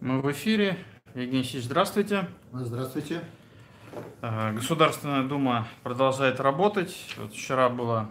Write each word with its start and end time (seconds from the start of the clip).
Мы 0.00 0.20
в 0.20 0.30
эфире. 0.30 0.78
Евгений 1.16 1.42
Сич, 1.42 1.64
здравствуйте. 1.64 2.28
Здравствуйте. 2.52 3.20
Э, 4.22 4.52
Государственная 4.52 5.24
Дума 5.24 5.66
продолжает 5.82 6.38
работать. 6.38 7.16
Вот 7.16 7.32
вчера 7.32 7.68
было 7.68 8.08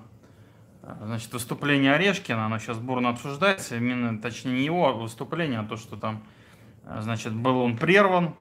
э, 0.81 0.93
значит, 1.05 1.31
выступление 1.31 1.93
Орешкина, 1.93 2.47
оно 2.47 2.59
сейчас 2.59 2.77
бурно 2.79 3.09
обсуждается. 3.09 3.77
Именно, 3.77 4.21
точнее, 4.21 4.51
не 4.51 4.65
его 4.65 4.93
выступление, 4.95 5.61
а 5.61 5.63
то, 5.63 5.77
что 5.77 5.95
там, 5.95 6.23
э, 6.83 6.99
значит, 6.99 7.33
был 7.33 7.57
он 7.57 7.77
прерван, 7.77 8.35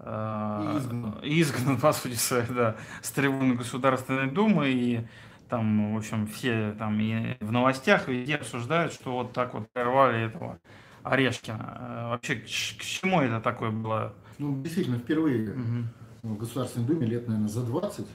изгнан. 0.00 1.20
изгнан, 1.22 1.76
по 1.80 1.92
сути 1.92 2.18
да, 2.52 2.74
с 3.02 3.12
трибуны 3.12 3.54
Государственной 3.54 4.28
Думы. 4.28 4.68
И 4.70 5.06
там, 5.48 5.94
в 5.94 5.96
общем, 5.96 6.26
все 6.26 6.74
там 6.76 6.98
и 6.98 7.36
в 7.38 7.52
новостях 7.52 8.08
везде 8.08 8.34
обсуждают, 8.34 8.92
что 8.92 9.12
вот 9.12 9.32
так 9.32 9.54
вот 9.54 9.70
прервали 9.70 10.24
этого 10.26 10.58
Орешкина. 11.02 11.78
Э, 11.80 12.08
Вообще, 12.10 12.36
к 12.36 12.46
чему 12.46 13.20
это 13.20 13.40
такое 13.40 13.70
было? 13.70 14.14
Ну, 14.38 14.60
действительно, 14.62 14.98
впервые 14.98 15.50
Мгм. 15.54 15.88
в 16.22 16.36
Государственной 16.38 16.86
Думе 16.86 17.06
лет, 17.06 17.26
наверное, 17.28 17.48
за 17.48 17.62
20 17.64 18.06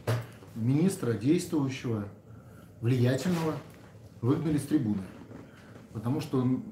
министра 0.55 1.13
действующего, 1.13 2.05
влиятельного 2.81 3.55
выгнали 4.21 4.57
с 4.57 4.63
трибуны. 4.63 5.01
Потому 5.93 6.19
что 6.21 6.39
он, 6.39 6.63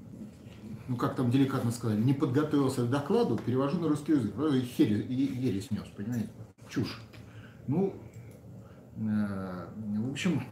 ну 0.88 0.96
как 0.98 1.16
там 1.16 1.32
деликатно 1.32 1.72
сказали, 1.72 2.02
не 2.02 2.14
подготовился 2.14 2.86
к 2.86 2.90
докладу, 2.90 3.38
перевожу 3.38 3.80
на 3.80 3.88
русский 3.88 4.14
язык. 4.14 4.34
И- 4.52 5.14
ересь 5.16 5.72
нес, 5.72 5.84
понимаете? 5.96 6.30
Чушь. 6.70 7.02
Ну, 7.68 7.94
э, 8.98 9.66
в 9.78 10.12
общем, 10.12 10.44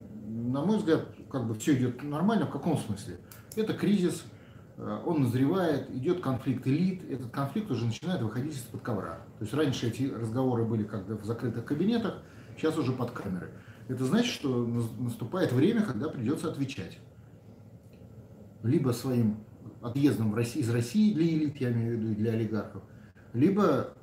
на 0.00 0.64
мой 0.64 0.78
взгляд, 0.78 1.06
как 1.30 1.46
бы 1.46 1.54
все 1.54 1.74
идет 1.74 2.02
нормально. 2.02 2.46
В 2.46 2.50
каком 2.50 2.76
смысле? 2.78 3.18
Это 3.56 3.72
кризис, 3.74 4.24
он 4.78 5.22
назревает, 5.22 5.90
идет 5.90 6.20
конфликт 6.20 6.66
элит. 6.66 7.02
Этот 7.10 7.30
конфликт 7.30 7.70
уже 7.70 7.84
начинает 7.84 8.22
выходить 8.22 8.54
из-под 8.54 8.80
ковра. 8.82 9.20
То 9.38 9.44
есть 9.44 9.52
раньше 9.52 9.88
эти 9.88 10.04
разговоры 10.04 10.64
были 10.64 10.84
как-то 10.84 11.16
в 11.16 11.24
закрытых 11.24 11.64
кабинетах, 11.64 12.22
сейчас 12.56 12.78
уже 12.78 12.92
под 12.92 13.10
камеры. 13.10 13.50
Это 13.88 14.04
значит, 14.04 14.32
что 14.32 14.66
нас- 14.66 14.90
наступает 14.98 15.52
время, 15.52 15.82
когда 15.82 16.08
придется 16.08 16.48
отвечать. 16.48 16.98
Либо 18.62 18.90
своим 18.90 19.38
отъездом 19.82 20.32
в 20.32 20.34
России, 20.34 20.60
из 20.60 20.70
России 20.70 21.12
для 21.12 21.24
элит, 21.24 21.56
я 21.56 21.72
имею 21.72 21.96
в 21.96 22.00
виду, 22.00 22.12
и 22.12 22.14
для 22.14 22.32
олигархов, 22.32 22.82
либо 23.32 23.94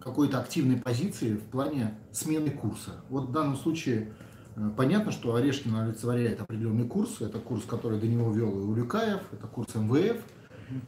какой-то 0.00 0.38
активной 0.38 0.76
позиции 0.76 1.34
в 1.34 1.44
плане 1.50 1.98
смены 2.12 2.50
курса. 2.50 3.02
Вот 3.08 3.28
в 3.28 3.32
данном 3.32 3.56
случае 3.56 4.08
э, 4.08 4.27
понятно, 4.76 5.12
что 5.12 5.34
Орешкин 5.34 5.74
олицетворяет 5.74 6.40
определенный 6.40 6.86
курс. 6.86 7.20
Это 7.20 7.38
курс, 7.38 7.64
который 7.64 7.98
до 7.98 8.06
него 8.06 8.30
вел 8.32 8.50
и 8.60 8.64
Улюкаев, 8.64 9.20
это 9.32 9.46
курс 9.46 9.74
МВФ. 9.74 10.18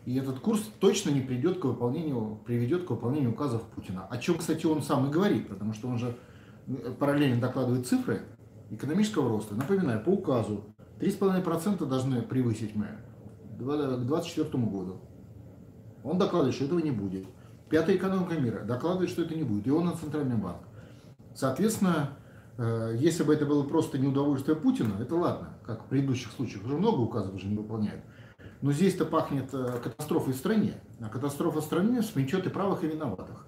И 0.04 0.16
этот 0.16 0.40
курс 0.40 0.60
точно 0.78 1.10
не 1.10 1.20
придет 1.20 1.58
к 1.58 1.64
выполнению, 1.64 2.40
приведет 2.44 2.84
к 2.84 2.90
выполнению 2.90 3.30
указов 3.30 3.62
Путина. 3.62 4.06
О 4.06 4.18
чем, 4.18 4.36
кстати, 4.36 4.66
он 4.66 4.82
сам 4.82 5.08
и 5.08 5.10
говорит, 5.10 5.48
потому 5.48 5.72
что 5.72 5.88
он 5.88 5.98
же 5.98 6.16
э, 6.66 6.92
параллельно 6.98 7.40
докладывает 7.40 7.86
цифры 7.86 8.22
экономического 8.70 9.28
роста. 9.28 9.54
Напоминаю, 9.54 10.02
по 10.02 10.10
указу 10.10 10.64
3,5% 11.00 11.86
должны 11.86 12.22
превысить 12.22 12.74
мы 12.76 12.88
к 13.54 13.58
2024 13.58 14.64
году. 14.64 15.00
Он 16.04 16.18
докладывает, 16.18 16.54
что 16.54 16.66
этого 16.66 16.80
не 16.80 16.90
будет. 16.90 17.26
Пятая 17.68 17.96
экономика 17.96 18.34
мира 18.34 18.64
докладывает, 18.64 19.10
что 19.10 19.22
это 19.22 19.34
не 19.34 19.44
будет. 19.44 19.66
И 19.66 19.70
он 19.70 19.86
на 19.86 19.96
Центральный 19.96 20.36
банк. 20.36 20.58
Соответственно, 21.34 22.10
э, 22.18 22.19
если 22.98 23.22
бы 23.22 23.32
это 23.32 23.46
было 23.46 23.62
просто 23.62 23.98
неудовольствие 23.98 24.56
Путина, 24.56 24.94
это 25.00 25.14
ладно, 25.14 25.58
как 25.64 25.84
в 25.84 25.86
предыдущих 25.86 26.32
случаях. 26.32 26.64
Уже 26.64 26.76
много 26.76 27.00
указов 27.00 27.34
уже 27.34 27.46
не 27.46 27.56
выполняют. 27.56 28.02
Но 28.62 28.72
здесь-то 28.72 29.06
пахнет 29.06 29.48
э, 29.52 29.80
катастрофой 29.82 30.34
в 30.34 30.36
стране. 30.36 30.74
А 31.00 31.08
катастрофа 31.08 31.60
в 31.60 31.64
стране 31.64 32.02
сметет 32.02 32.46
и 32.46 32.50
правых, 32.50 32.84
и 32.84 32.88
виноватых. 32.88 33.46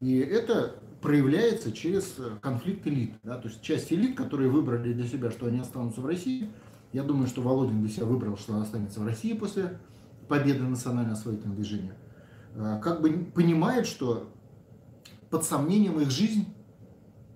И 0.00 0.18
это 0.18 0.76
проявляется 1.00 1.72
через 1.72 2.14
э, 2.18 2.38
конфликт 2.40 2.86
элит. 2.86 3.14
Да? 3.24 3.38
То 3.38 3.48
есть 3.48 3.60
часть 3.60 3.92
элит, 3.92 4.16
которые 4.16 4.50
выбрали 4.50 4.92
для 4.92 5.06
себя, 5.06 5.30
что 5.30 5.46
они 5.46 5.58
останутся 5.58 6.00
в 6.00 6.06
России. 6.06 6.48
Я 6.92 7.02
думаю, 7.02 7.26
что 7.26 7.42
Володин 7.42 7.80
для 7.80 7.90
себя 7.90 8.06
выбрал, 8.06 8.36
что 8.36 8.52
он 8.52 8.62
останется 8.62 9.00
в 9.00 9.06
России 9.06 9.32
после 9.32 9.80
победы 10.28 10.62
национального 10.62 11.16
освоительного 11.16 11.56
движения. 11.56 11.96
Э, 12.54 12.78
Как 12.80 13.00
бы 13.00 13.10
понимает, 13.34 13.86
что 13.86 14.30
под 15.28 15.44
сомнением 15.44 15.98
их 15.98 16.10
жизнь 16.10 16.46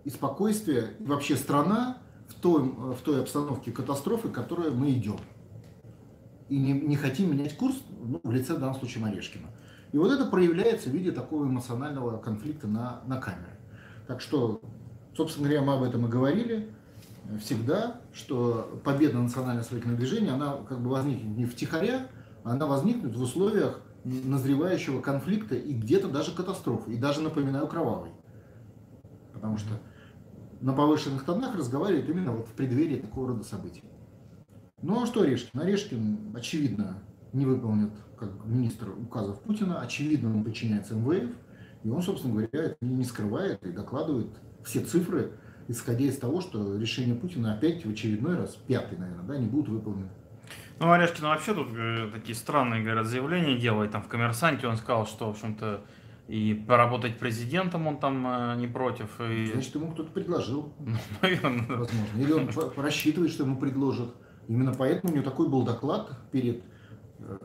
и 0.07 0.11
спокойствие, 0.11 0.93
и 1.01 1.05
вообще 1.05 1.35
страна 1.35 1.99
в 2.29 2.35
той, 2.35 2.63
в 2.63 2.99
той 3.05 3.21
обстановке 3.21 3.73
катастрофы, 3.73 4.29
в 4.29 4.33
которой 4.33 4.71
мы 4.71 4.93
идем. 4.93 5.19
И 6.49 6.57
не, 6.57 6.73
не 6.73 6.95
хотим 6.95 7.33
менять 7.33 7.57
курс 7.57 7.75
ну, 8.01 8.21
в 8.23 8.31
лице, 8.31 8.55
в 8.55 8.61
данном 8.61 8.77
случае, 8.77 9.05
Орешкина. 9.05 9.49
И 9.91 9.99
вот 9.99 10.13
это 10.13 10.27
проявляется 10.27 10.91
в 10.91 10.93
виде 10.93 11.11
такого 11.11 11.45
эмоционального 11.45 12.19
конфликта 12.19 12.69
на, 12.69 13.01
на 13.07 13.21
камере. 13.21 13.59
Так 14.07 14.21
что, 14.21 14.61
собственно 15.17 15.49
говоря, 15.49 15.65
мы 15.65 15.73
об 15.75 15.83
этом 15.83 16.07
и 16.07 16.09
говорили 16.09 16.71
всегда, 17.41 18.01
что 18.13 18.81
победа 18.85 19.19
национального 19.19 19.63
освоительного 19.63 19.99
движения, 19.99 20.31
она 20.31 20.59
как 20.69 20.81
бы 20.81 20.89
возникнет 20.89 21.37
не 21.37 21.47
втихаря, 21.47 22.07
она 22.45 22.67
возникнет 22.67 23.17
в 23.17 23.21
условиях 23.21 23.81
назревающего 24.05 25.01
конфликта 25.01 25.57
и 25.57 25.73
где-то 25.73 26.07
даже 26.07 26.31
катастрофы, 26.31 26.93
и 26.93 26.97
даже, 26.97 27.23
напоминаю, 27.23 27.67
кровавой. 27.67 28.11
Потому 29.33 29.59
что 29.59 29.75
на 30.61 30.73
повышенных 30.73 31.25
тонах 31.25 31.55
разговаривают 31.57 32.09
именно 32.09 32.33
вот 32.33 32.49
в 32.49 32.53
преддверии 32.53 32.97
такого 32.97 33.29
рода 33.29 33.45
событий. 33.45 33.85
Ну 34.83 35.03
а 35.03 35.07
что 35.07 35.23
Орешкин? 35.23 35.61
Орешкин, 35.61 36.33
очевидно, 36.35 37.03
не 37.33 37.47
выполнит 37.47 37.93
как 38.19 38.31
министр 38.45 38.91
указов 38.91 39.41
Путина, 39.43 39.81
очевидно, 39.81 40.35
он 40.35 40.45
подчиняется 40.45 40.95
МВФ, 40.95 41.31
и 41.85 41.91
он, 41.91 42.03
собственно 42.03 42.35
говоря, 42.35 42.77
не 42.81 43.05
скрывает 43.05 43.65
и 43.65 43.71
докладывает 43.71 44.29
все 44.65 44.81
цифры, 44.81 45.33
исходя 45.69 46.05
из 46.05 46.19
того, 46.19 46.41
что 46.41 46.79
решение 46.79 47.15
Путина 47.15 47.55
опять 47.55 47.85
в 47.85 47.91
очередной 47.91 48.37
раз, 48.37 48.57
пятый, 48.67 48.99
наверное, 48.99 49.25
да, 49.25 49.37
не 49.37 49.47
будут 49.47 49.69
выполнены. 49.69 50.09
Ну, 50.79 50.91
Орешкин 50.91 51.25
вообще 51.25 51.55
тут 51.55 51.69
э, 51.75 52.11
такие 52.13 52.35
странные, 52.35 52.83
говорят, 52.83 53.07
заявления 53.07 53.57
делает. 53.59 53.93
Там 53.93 54.03
в 54.03 54.09
«Коммерсанте» 54.09 54.67
он 54.67 54.77
сказал, 54.77 55.07
что, 55.07 55.27
в 55.27 55.31
общем-то, 55.31 55.83
и 56.29 56.55
поработать 56.55 57.19
президентом 57.19 57.87
он 57.87 57.99
там 57.99 58.27
э, 58.27 58.57
не 58.57 58.67
против. 58.67 59.21
И, 59.21 59.53
Значит, 59.53 59.75
ему 59.77 59.93
кто-то 59.93 60.11
предложил, 60.11 60.73
ну, 60.81 60.97
наверное, 61.23 61.79
возможно. 61.79 62.19
Или 62.19 62.33
он 62.33 62.51
рассчитывает, 62.77 63.33
что 63.33 63.45
ему 63.45 63.57
предложат. 63.59 64.15
Именно 64.49 64.75
поэтому 64.75 65.13
у 65.13 65.17
него 65.17 65.25
такой 65.25 65.49
был 65.49 65.63
доклад 65.63 66.11
перед, 66.33 66.65
э, 67.19 67.39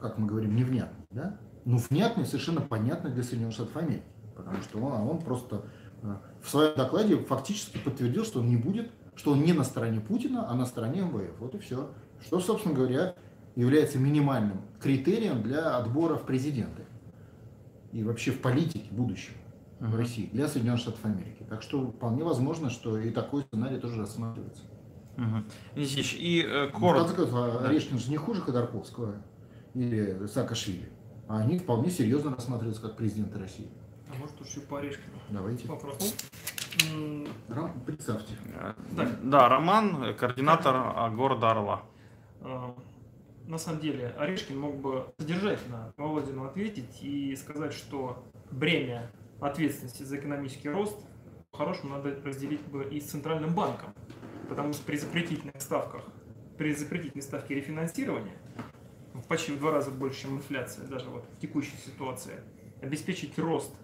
как 0.00 0.18
мы 0.18 0.26
говорим, 0.26 0.56
невнятный. 0.56 1.06
Да? 1.10 1.38
Ну, 1.64 1.78
внятный, 1.78 2.26
совершенно 2.26 2.60
понятный 2.60 3.12
для 3.12 3.22
Соединенных 3.22 3.54
Штатов 3.54 3.76
Америки. 3.76 4.04
Потому 4.36 4.62
что 4.62 4.78
он, 4.80 4.92
а 4.92 5.04
он 5.04 5.18
просто 5.20 5.66
э, 6.02 6.16
в 6.42 6.50
своем 6.50 6.76
докладе 6.76 7.16
фактически 7.16 7.78
подтвердил, 7.78 8.24
что 8.24 8.40
он 8.40 8.48
не 8.48 8.56
будет, 8.56 8.90
что 9.14 9.32
он 9.32 9.42
не 9.42 9.52
на 9.52 9.62
стороне 9.62 10.00
Путина, 10.00 10.50
а 10.50 10.54
на 10.54 10.66
стороне 10.66 11.02
МВФ. 11.02 11.38
Вот 11.38 11.54
и 11.54 11.58
все. 11.58 11.90
Что, 12.20 12.40
собственно 12.40 12.74
говоря, 12.74 13.14
является 13.54 13.98
минимальным 13.98 14.62
критерием 14.80 15.42
для 15.42 15.76
отбора 15.76 16.16
в 16.16 16.26
президенты. 16.26 16.82
И 17.94 18.02
вообще 18.02 18.32
в 18.32 18.40
политике 18.40 18.88
будущего 18.90 19.36
в 19.78 19.84
Мгм. 19.88 19.96
России 19.96 20.28
для 20.32 20.48
Соединенных 20.48 20.80
Штатов 20.80 21.04
Америки. 21.04 21.46
Так 21.48 21.62
что 21.62 21.86
вполне 21.92 22.24
возможно, 22.24 22.68
что 22.68 22.98
и 22.98 23.10
такой 23.10 23.42
сценарий 23.44 23.78
тоже 23.78 24.00
рассматривается. 24.00 24.62
Ильич, 25.76 26.14
И 26.18 26.42
э, 26.44 26.70
Ну, 26.72 26.78
в 26.78 26.80
коротко. 26.80 27.14
концов, 27.14 27.34
а 27.34 27.58
Да. 27.62 27.68
Орешкин 27.68 27.98
же 28.00 28.10
не 28.10 28.16
хуже 28.16 28.40
Ходорковского 28.40 29.14
или 29.74 30.26
Саакашвили. 30.26 30.90
А 31.28 31.38
они 31.38 31.56
вполне 31.58 31.88
серьезно 31.88 32.34
рассматриваются 32.34 32.82
как 32.82 32.96
президенты 32.96 33.38
России. 33.38 33.68
А 34.12 34.18
может 34.18 34.40
еще 34.44 34.60
по 34.60 34.78
Орешкину 34.78 35.14
Давайте. 35.30 35.68
вопрос? 35.68 36.14
М, 36.92 37.28
Рам- 37.48 37.80
Представьте. 37.86 38.34
э, 38.56 38.72
Да. 38.96 39.08
Да, 39.22 39.48
Роман, 39.48 40.02
э, 40.02 40.14
координатор 40.14 40.74
а, 40.76 41.08
города 41.10 41.52
Орла. 41.52 41.82
На 43.46 43.58
самом 43.58 43.80
деле 43.80 44.14
Орешкин 44.18 44.58
мог 44.58 44.76
бы 44.76 45.12
содержательно 45.18 45.92
Володину 45.96 46.44
ответить 46.46 47.02
и 47.02 47.36
сказать, 47.36 47.74
что 47.74 48.24
бремя 48.50 49.10
ответственности 49.40 50.02
за 50.02 50.16
экономический 50.16 50.70
рост 50.70 50.98
по-хорошему 51.50 51.96
надо 51.96 52.18
разделить 52.24 52.62
бы 52.62 52.84
и 52.84 53.00
с 53.00 53.04
Центральным 53.04 53.54
банком. 53.54 53.94
Потому 54.48 54.72
что 54.72 54.84
при 54.84 54.96
запретительных 54.96 55.60
ставках, 55.60 56.04
при 56.56 56.72
запретительной 56.72 57.22
ставке 57.22 57.54
рефинансирования, 57.54 58.36
почти 59.28 59.52
в 59.52 59.58
два 59.58 59.72
раза 59.72 59.90
больше, 59.90 60.22
чем 60.22 60.36
инфляция, 60.36 60.86
даже 60.86 61.08
вот 61.10 61.24
в 61.36 61.40
текущей 61.40 61.76
ситуации, 61.84 62.40
обеспечить 62.82 63.38
рост 63.38 63.74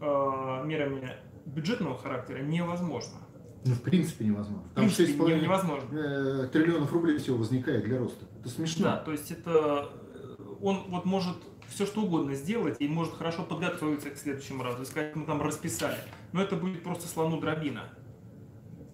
э, 0.00 0.62
мерами 0.64 1.16
бюджетного 1.46 1.96
характера 1.96 2.42
невозможно. 2.42 3.25
Ну, 3.66 3.74
в 3.74 3.82
принципе, 3.82 4.24
невозможно. 4.24 4.68
Потому 4.68 4.88
что 4.88 4.96
принципе, 5.04 5.24
не- 5.24 5.30
6,5 5.32 5.42
невозможно. 5.42 5.88
э, 5.92 6.48
триллионов 6.52 6.92
рублей 6.92 7.18
всего 7.18 7.36
возникает 7.38 7.84
для 7.84 7.98
роста. 7.98 8.24
Это 8.40 8.48
смешно. 8.48 8.84
Да, 8.84 8.96
то 8.98 9.12
есть 9.12 9.30
это 9.30 9.90
э, 10.14 10.36
он 10.60 10.84
вот 10.88 11.04
может 11.04 11.36
все 11.68 11.84
что 11.84 12.02
угодно 12.02 12.34
сделать 12.34 12.76
и 12.80 12.86
может 12.88 13.14
хорошо 13.14 13.42
подготовиться 13.42 14.10
к 14.10 14.16
следующему 14.16 14.62
разу, 14.62 14.82
и 14.82 14.86
сказать, 14.86 15.14
мы 15.16 15.26
там 15.26 15.42
расписали. 15.42 15.96
Но 16.32 16.40
это 16.42 16.56
будет 16.56 16.82
просто 16.82 17.08
слону 17.08 17.40
дробина. 17.40 17.82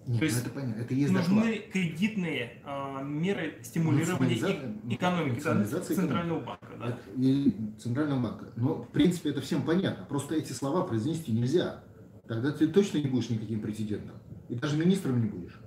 Нет, 0.05 0.19
То 0.19 0.25
ну 0.25 0.25
есть 0.25 0.41
это 0.41 0.51
понятно, 0.51 0.81
это 0.81 0.95
есть 0.95 1.13
Нужны 1.13 1.35
доклад. 1.45 1.73
кредитные 1.73 2.61
а, 2.65 3.03
меры 3.03 3.59
стимулирования 3.63 4.35
и- 4.35 4.95
экономики 4.95 5.35
да, 5.45 5.55
национализация 5.55 5.97
центрального 5.97 6.41
банка. 6.41 6.67
Да. 6.81 6.87
Это 6.89 6.99
И 7.21 7.55
Центрального 7.79 8.21
банка. 8.21 8.47
Но, 8.57 8.83
в 8.83 8.89
принципе, 8.89 9.31
это 9.31 9.41
всем 9.43 9.63
понятно. 9.63 10.05
Просто 10.07 10.35
эти 10.35 10.53
слова 10.53 10.83
произнести 10.83 11.31
нельзя. 11.31 11.85
Тогда 12.27 12.51
ты 12.51 12.67
точно 12.67 12.99
не 12.99 13.07
будешь 13.07 13.31
никаким 13.31 13.61
президентом. 13.61 14.17
И 14.53 14.55
даже 14.55 14.77
министром 14.77 15.19
не 15.23 15.31
будешь. 15.31 15.59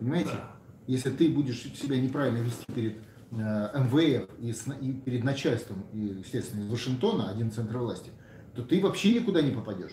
Понимаете? 0.00 0.30
Да. 0.32 0.50
Если 0.88 1.10
ты 1.10 1.28
будешь 1.28 1.62
себя 1.62 2.00
неправильно 2.00 2.38
вести 2.38 2.64
перед 2.74 2.96
э, 3.30 3.36
МВФ 3.78 4.28
и, 4.40 4.52
с- 4.52 4.66
и 4.80 4.92
перед 4.94 5.22
начальством, 5.22 5.84
и, 5.92 5.98
естественно, 6.00 6.62
из 6.64 6.70
Вашингтона, 6.70 7.30
один 7.30 7.52
центр 7.52 7.78
власти, 7.78 8.10
то 8.56 8.64
ты 8.64 8.82
вообще 8.82 9.14
никуда 9.20 9.42
не 9.42 9.52
попадешь. 9.52 9.92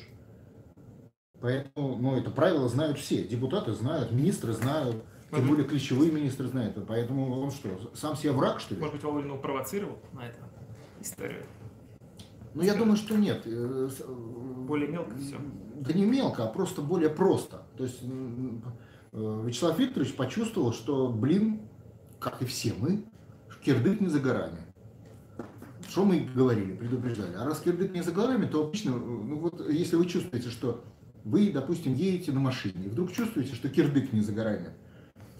Поэтому, 1.39 1.95
ну, 1.97 2.15
это 2.15 2.31
правило 2.31 2.67
знают 2.69 2.97
все. 2.97 3.23
Депутаты 3.23 3.73
знают, 3.73 4.11
министры 4.11 4.53
знают, 4.53 5.03
тем 5.29 5.41
Мгм. 5.41 5.49
более 5.49 5.65
ключевые 5.67 6.11
министры 6.11 6.47
знают. 6.47 6.75
Поэтому 6.87 7.39
он 7.39 7.51
что, 7.51 7.91
сам 7.93 8.15
себе 8.15 8.31
враг, 8.31 8.61
что 8.61 8.73
ли? 8.73 8.81
Может 8.81 8.95
быть, 8.95 9.03
его 9.03 9.37
провоцировал 9.37 9.99
на 10.11 10.25
это 10.27 10.39
историю. 11.01 11.43
Ну, 12.55 12.63
я 12.63 12.73
думаю, 12.73 12.95
что 12.97 13.15
нет. 13.15 13.43
Э, 13.45 13.89
с- 13.91 14.03
Более 14.65 14.87
мелко 14.87 15.15
все. 15.17 15.35
Да 15.75 15.93
не 15.93 16.05
мелко, 16.05 16.45
а 16.45 16.47
просто 16.47 16.81
более 16.81 17.09
просто. 17.11 17.64
То 17.77 17.83
есть 17.83 17.99
э, 18.01 19.43
Вячеслав 19.45 19.77
Викторович 19.77 20.15
почувствовал, 20.15 20.73
что, 20.73 21.09
блин, 21.09 21.61
как 22.19 22.41
и 22.41 22.45
все 22.45 22.73
мы, 22.77 23.05
кирдык 23.65 23.99
не 23.99 24.07
за 24.07 24.19
горами. 24.19 24.59
Что 25.89 26.05
мы 26.05 26.27
говорили, 26.33 26.75
предупреждали. 26.75 27.35
А 27.35 27.45
раз 27.45 27.59
кирдык 27.59 27.93
не 27.93 28.01
за 28.01 28.11
горами, 28.11 28.45
то 28.45 28.63
обычно, 28.63 28.91
э, 28.91 28.93
ну 28.93 29.39
вот 29.39 29.69
если 29.69 29.95
вы 29.95 30.05
чувствуете, 30.05 30.49
что 30.49 30.83
вы, 31.23 31.51
допустим, 31.51 31.95
едете 31.95 32.31
на 32.31 32.39
машине, 32.39 32.85
и 32.85 32.89
вдруг 32.89 33.11
чувствуете, 33.11 33.55
что 33.55 33.69
кирдык 33.69 34.13
не 34.13 34.21
за 34.21 34.31
горами, 34.31 34.69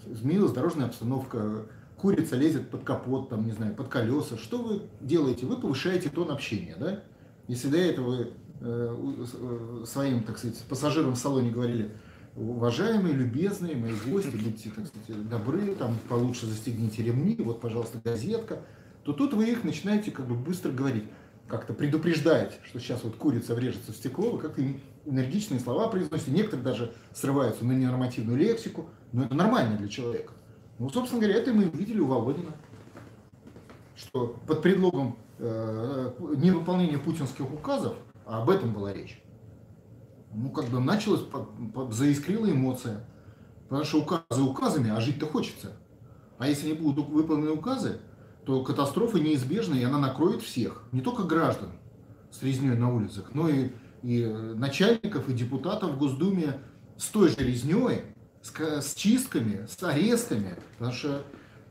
изменилась 0.04 0.52
дорожная 0.52 0.86
обстановка, 0.86 1.66
курица 1.96 2.36
лезет 2.36 2.70
под 2.70 2.84
капот, 2.84 3.28
там, 3.28 3.44
не 3.44 3.52
знаю, 3.52 3.74
под 3.74 3.88
колеса, 3.88 4.36
что 4.36 4.58
вы 4.58 4.82
делаете? 5.00 5.46
Вы 5.46 5.56
повышаете 5.56 6.10
тон 6.10 6.30
общения, 6.30 6.76
да? 6.78 7.02
Если 7.48 7.68
до 7.68 7.78
этого 7.78 8.10
вы 8.10 8.32
э, 8.60 8.96
э, 9.00 9.84
своим, 9.86 10.24
так 10.24 10.38
сказать, 10.38 10.60
пассажирам 10.68 11.14
в 11.14 11.18
салоне 11.18 11.50
говорили, 11.50 11.92
уважаемые, 12.36 13.14
любезные 13.14 13.76
мои 13.76 13.94
гости, 14.06 14.36
будьте, 14.36 14.70
так 14.70 14.86
сказать, 14.86 15.28
добры, 15.28 15.74
там, 15.74 15.96
получше 16.08 16.46
застегните 16.46 17.02
ремни, 17.02 17.36
вот, 17.38 17.60
пожалуйста, 17.60 17.98
газетка, 18.04 18.60
то 19.04 19.12
тут 19.12 19.32
вы 19.32 19.50
их 19.50 19.64
начинаете 19.64 20.10
как 20.10 20.26
бы 20.26 20.34
быстро 20.34 20.70
говорить, 20.70 21.04
как-то 21.48 21.72
предупреждаете, 21.72 22.54
что 22.64 22.80
сейчас 22.80 23.04
вот 23.04 23.16
курица 23.16 23.54
врежется 23.54 23.92
в 23.92 23.96
стекло, 23.96 24.32
вы 24.32 24.38
как-то 24.38 24.62
энергичные 25.04 25.60
слова 25.60 25.88
произносите, 25.88 26.32
некоторые 26.32 26.64
даже 26.64 26.94
срываются 27.14 27.64
на 27.64 27.72
ненормативную 27.72 28.36
лексику, 28.36 28.90
но 29.12 29.24
это 29.24 29.34
нормально 29.34 29.76
для 29.78 29.88
человека. 29.88 30.32
Ну, 30.78 30.90
собственно 30.90 31.22
говоря, 31.22 31.38
это 31.38 31.52
мы 31.52 31.68
увидели 31.68 32.00
у 32.00 32.06
Володина, 32.06 32.50
что 33.94 34.36
под 34.46 34.60
предлогом 34.60 35.16
э, 35.38 36.12
невыполнения 36.36 36.98
путинских 36.98 37.50
указов, 37.50 37.96
а 38.26 38.42
об 38.42 38.50
этом 38.50 38.74
была 38.74 38.92
речь, 38.92 39.22
ну, 40.36 40.50
как 40.50 40.66
бы 40.66 40.80
началась, 40.80 41.22
заискрила 41.90 42.50
эмоция. 42.50 43.04
Потому 43.68 43.84
что 43.84 44.00
указы 44.00 44.42
указами, 44.42 44.90
а 44.90 45.00
жить-то 45.00 45.26
хочется. 45.26 45.72
А 46.38 46.46
если 46.46 46.68
не 46.68 46.74
будут 46.74 47.08
выполнены 47.08 47.50
указы, 47.50 47.98
то 48.44 48.62
катастрофа 48.62 49.18
неизбежна, 49.18 49.74
и 49.74 49.82
она 49.82 49.98
накроет 49.98 50.42
всех. 50.42 50.84
Не 50.92 51.00
только 51.00 51.24
граждан 51.24 51.70
с 52.30 52.42
резней 52.42 52.76
на 52.76 52.94
улицах, 52.94 53.30
но 53.32 53.48
и, 53.48 53.70
и 54.02 54.22
э, 54.22 54.54
начальников, 54.54 55.28
и 55.28 55.32
депутатов 55.32 55.92
в 55.92 55.98
Госдуме 55.98 56.60
с 56.96 57.06
той 57.08 57.30
же 57.30 57.36
резней, 57.38 58.02
с, 58.42 58.52
с 58.54 58.94
чистками, 58.94 59.66
с 59.66 59.82
арестами. 59.82 60.56
Потому 60.78 60.92
что, 60.92 61.22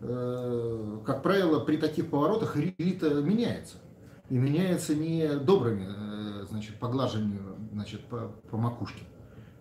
э, 0.01 0.99
как 1.05 1.21
правило, 1.21 1.59
при 1.59 1.77
таких 1.77 2.09
поворотах 2.09 2.57
элита 2.57 3.13
меняется. 3.21 3.77
И 4.29 4.37
меняется 4.37 4.95
не 4.95 5.35
добрыми, 5.35 5.87
э, 5.87 6.45
значит, 6.49 6.79
поглаживанием, 6.79 7.44
значит, 7.75 8.05
по, 8.05 8.31
по 8.49 8.57
макушке. 8.57 9.03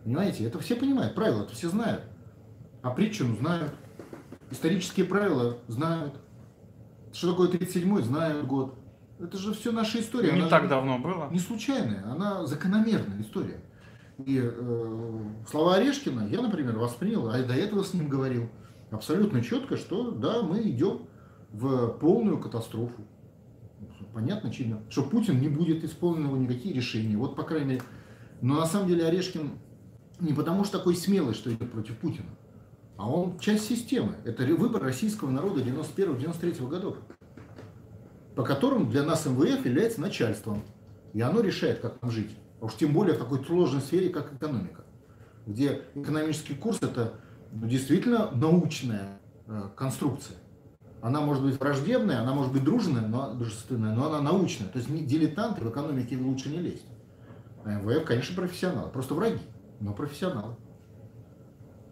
Понимаете, 0.05 0.45
это 0.45 0.61
все 0.61 0.77
понимают, 0.77 1.15
правила 1.15 1.43
это 1.43 1.53
все 1.53 1.69
знают. 1.69 2.03
А 2.83 2.91
притчину 2.91 3.37
знают. 3.37 3.75
Исторические 4.51 5.07
правила 5.07 5.59
знают. 5.67 6.15
Что 7.13 7.33
такое 7.33 7.49
37-й, 7.51 8.03
знают 8.03 8.47
год. 8.47 8.79
Это 9.19 9.37
же 9.37 9.53
все 9.53 9.73
наша 9.73 10.01
история. 10.01 10.33
Не 10.33 10.41
она 10.41 10.49
так 10.49 10.69
давно 10.69 10.99
было. 10.99 11.29
Не 11.31 11.39
случайная, 11.41 12.05
она 12.05 12.47
закономерная 12.47 13.21
история. 13.21 13.61
И 14.19 14.41
э, 14.41 15.21
слова 15.51 15.75
Орешкина 15.75 16.29
я, 16.29 16.41
например, 16.41 16.79
воспринял, 16.79 17.29
а 17.29 17.43
до 17.43 17.55
этого 17.55 17.83
с 17.83 17.95
ним 17.95 18.09
говорил, 18.09 18.49
абсолютно 18.93 19.43
четко, 19.43 19.77
что 19.77 20.13
да, 20.13 20.43
мы 20.43 20.63
идем 20.63 21.07
в 21.51 21.89
полную 21.99 22.39
катастрофу. 22.39 23.03
Понятно, 24.13 24.53
чинно, 24.53 24.83
что 24.89 25.03
Путин 25.03 25.41
не 25.41 25.49
будет 25.49 25.83
исполнено 25.83 26.37
никакие 26.37 26.75
решения. 26.75 27.17
Вот, 27.17 27.35
по 27.35 27.43
крайней 27.43 27.71
мере. 27.71 27.83
Но 28.45 28.57
на 28.57 28.67
самом 28.67 28.89
деле 28.89 29.07
Орешкин 29.07 29.53
не 30.21 30.35
потому 30.35 30.65
что 30.65 30.77
такой 30.77 30.97
смелый, 30.97 31.33
что 31.33 31.51
идет 31.51 31.73
против 31.73 31.97
Путина, 31.97 32.29
а 32.99 33.09
он 33.09 33.39
часть 33.39 33.67
системы. 33.67 34.17
Это 34.27 34.45
выбор 34.45 34.83
российского 34.83 35.31
народа 35.31 35.63
91-93 35.63 36.69
годов, 36.69 36.99
по 38.37 38.43
которым 38.43 38.91
для 38.91 39.03
нас 39.03 39.25
МВФ 39.25 39.65
является 39.65 40.03
начальством. 40.03 40.63
И 41.15 41.23
оно 41.23 41.41
решает, 41.41 41.81
как 41.81 42.03
нам 42.03 42.11
жить. 42.11 42.37
А 42.61 42.67
уж 42.67 42.75
тем 42.75 42.93
более 42.93 43.15
в 43.15 43.19
такой 43.19 43.43
сложной 43.43 43.81
сфере, 43.81 44.11
как 44.11 44.35
экономика, 44.35 44.85
где 45.47 45.81
экономический 45.95 46.55
курс 46.55 46.83
это 46.83 47.15
действительно 47.51 48.31
научная 48.31 49.21
э, 49.47 49.71
конструкция. 49.75 50.37
Она 51.01 51.23
может 51.23 51.43
быть 51.43 51.59
враждебная, 51.59 52.21
она 52.21 52.35
может 52.35 52.53
быть 52.53 52.63
дружная, 52.63 53.09
но, 53.09 53.33
дружественная, 53.33 53.95
но 53.95 54.09
она 54.09 54.21
научная. 54.21 54.69
То 54.69 54.81
есть 54.81 55.07
дилетанты 55.07 55.65
в 55.65 55.71
экономике 55.71 56.19
лучше 56.19 56.51
не 56.51 56.59
лезть. 56.59 56.85
МВФ, 57.65 58.05
конечно, 58.05 58.35
профессионалы. 58.37 58.91
Просто 58.91 59.15
враги, 59.15 59.41
но 59.81 59.93
профессионалы. 59.93 60.57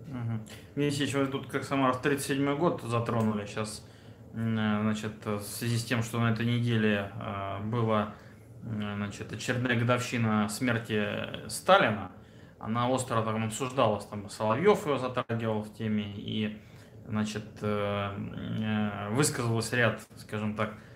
Мгм. 0.06 0.42
Венесич, 0.74 1.14
вы 1.14 1.26
тут 1.26 1.46
как 1.46 1.64
самар 1.64 1.96
37 1.96 2.56
год 2.56 2.82
затронули 2.82 3.46
сейчас, 3.46 3.86
значит, 4.32 5.24
в 5.24 5.40
связи 5.40 5.78
с 5.78 5.84
тем, 5.84 6.02
что 6.02 6.20
на 6.20 6.32
этой 6.32 6.44
неделе 6.44 7.10
э, 7.18 7.62
была 7.64 8.14
значит, 8.62 9.32
очередная 9.32 9.78
годовщина 9.78 10.48
смерти 10.48 11.48
Сталина, 11.48 12.12
она 12.58 12.88
остро 12.88 13.22
там 13.22 13.44
обсуждалась, 13.44 14.04
там 14.04 14.28
Соловьев 14.30 14.86
его 14.86 14.98
затрагивал 14.98 15.62
в 15.62 15.74
теме, 15.74 16.12
и, 16.14 16.60
значит, 17.08 17.44
э, 17.60 18.10
э, 18.60 19.08
высказывался 19.10 19.76
ряд, 19.76 20.00
скажем 20.16 20.54
так, 20.54 20.70
э, 20.70 20.91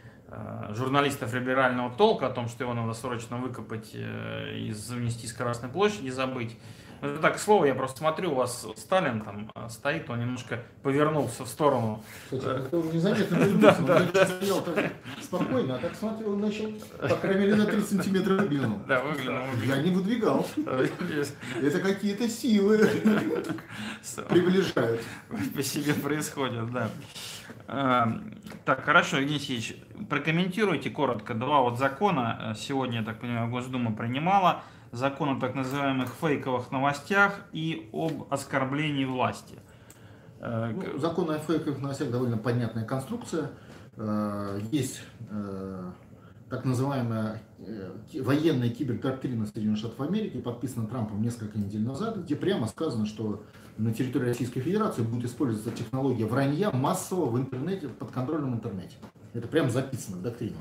журналистов 0.70 1.32
либерального 1.34 1.90
толка 1.90 2.26
о 2.26 2.31
том, 2.31 2.49
что 2.49 2.64
его 2.64 2.75
надо 2.75 2.95
срочно 2.95 3.37
выкопать 3.37 3.90
э, 3.95 4.56
и 4.56 4.73
занести 4.73 5.26
с 5.26 5.33
Красной 5.33 5.68
площади, 5.68 6.11
забыть. 6.11 6.56
Ну, 7.02 7.09
Это 7.09 7.21
так, 7.21 7.37
к 7.37 7.38
слову, 7.38 7.64
я 7.64 7.75
просто 7.75 7.99
смотрю, 7.99 8.33
у 8.33 8.35
вас 8.37 8.66
Сталин 8.76 9.21
там 9.21 9.50
э, 9.54 9.68
стоит, 9.68 10.09
он 10.09 10.21
немножко 10.21 10.62
повернулся 10.83 11.45
в 11.45 11.49
сторону. 11.49 12.02
Кстати, 12.25 12.45
это 12.45 12.76
он 12.78 12.90
незаметно 12.90 13.45
двигался, 13.45 13.83
он 13.83 13.87
раньше 13.87 14.26
стоял 14.26 14.62
так 14.62 14.92
спокойно, 15.23 15.76
а 15.76 15.78
так 15.78 15.95
смотрю, 15.95 16.33
он 16.33 16.40
начал, 16.40 16.73
по 17.00 17.16
крайней 17.16 17.40
мере, 17.40 17.54
на 17.56 17.66
30 17.66 17.88
сантиметров 17.88 18.40
выглянул. 18.40 18.78
Да, 18.88 19.00
выглянул. 19.02 19.45
Я 19.64 19.76
не 19.83 19.90
выдвигал. 19.90 20.47
Это 20.56 21.80
какие-то 21.80 22.28
силы 22.28 22.88
приближают. 24.28 25.02
по 25.54 25.62
себе 25.62 25.95
происходит, 25.95 26.73
да. 26.73 26.90
А, 27.68 28.20
Так, 28.64 28.85
хорошо, 28.85 29.16
Евгений 29.16 29.37
Алексеевич, 29.37 29.76
прокомментируйте 30.08 30.90
коротко 30.90 31.35
два 31.35 31.61
вот 31.62 31.78
закона. 31.78 32.52
э, 32.52 32.54
Сегодня, 32.56 33.00
я 33.00 33.04
так 33.04 33.20
понимаю, 33.20 33.50
Госдума 33.50 33.92
принимала. 33.94 34.62
Закон 34.92 35.37
о 35.37 35.40
так 35.40 35.54
называемых 35.54 36.11
фейковых 36.20 36.70
новостях 36.70 37.40
и 37.52 37.88
об 37.92 38.32
оскорблении 38.32 39.04
власти. 39.04 39.58
Э, 40.40 40.73
Ну, 40.75 40.99
закон 40.99 41.30
о 41.30 41.38
фейковых 41.38 41.80
новостях 41.80 42.11
довольно 42.11 42.38
понятная 42.38 42.85
конструкция. 42.85 43.50
Э, 43.96 44.61
Есть 44.70 45.02
так 46.49 46.64
называемая 46.64 47.42
военная 48.20 48.68
кибердоктрина 48.70 49.46
Соединенных 49.46 49.78
Штатов 49.80 50.00
Америки, 50.00 50.37
подписана 50.40 50.87
Трампом 50.87 51.20
несколько 51.20 51.58
недель 51.58 51.82
назад, 51.82 52.18
где 52.18 52.37
прямо 52.37 52.68
сказано, 52.68 53.04
что 53.06 53.42
на 53.78 53.92
территории 53.92 54.28
Российской 54.28 54.61
Федерации 54.61 55.02
будет 55.02 55.26
использоваться 55.26 55.71
технология 55.71 56.26
вранья 56.26 56.71
массово 56.71 57.26
в 57.26 57.38
интернете, 57.38 57.88
в 57.88 57.92
подконтрольном 57.92 58.54
интернете. 58.54 58.97
Это 59.35 59.49
прямо 59.49 59.71
записано 59.71 60.16
в 60.16 60.23
доктрину. 60.23 60.56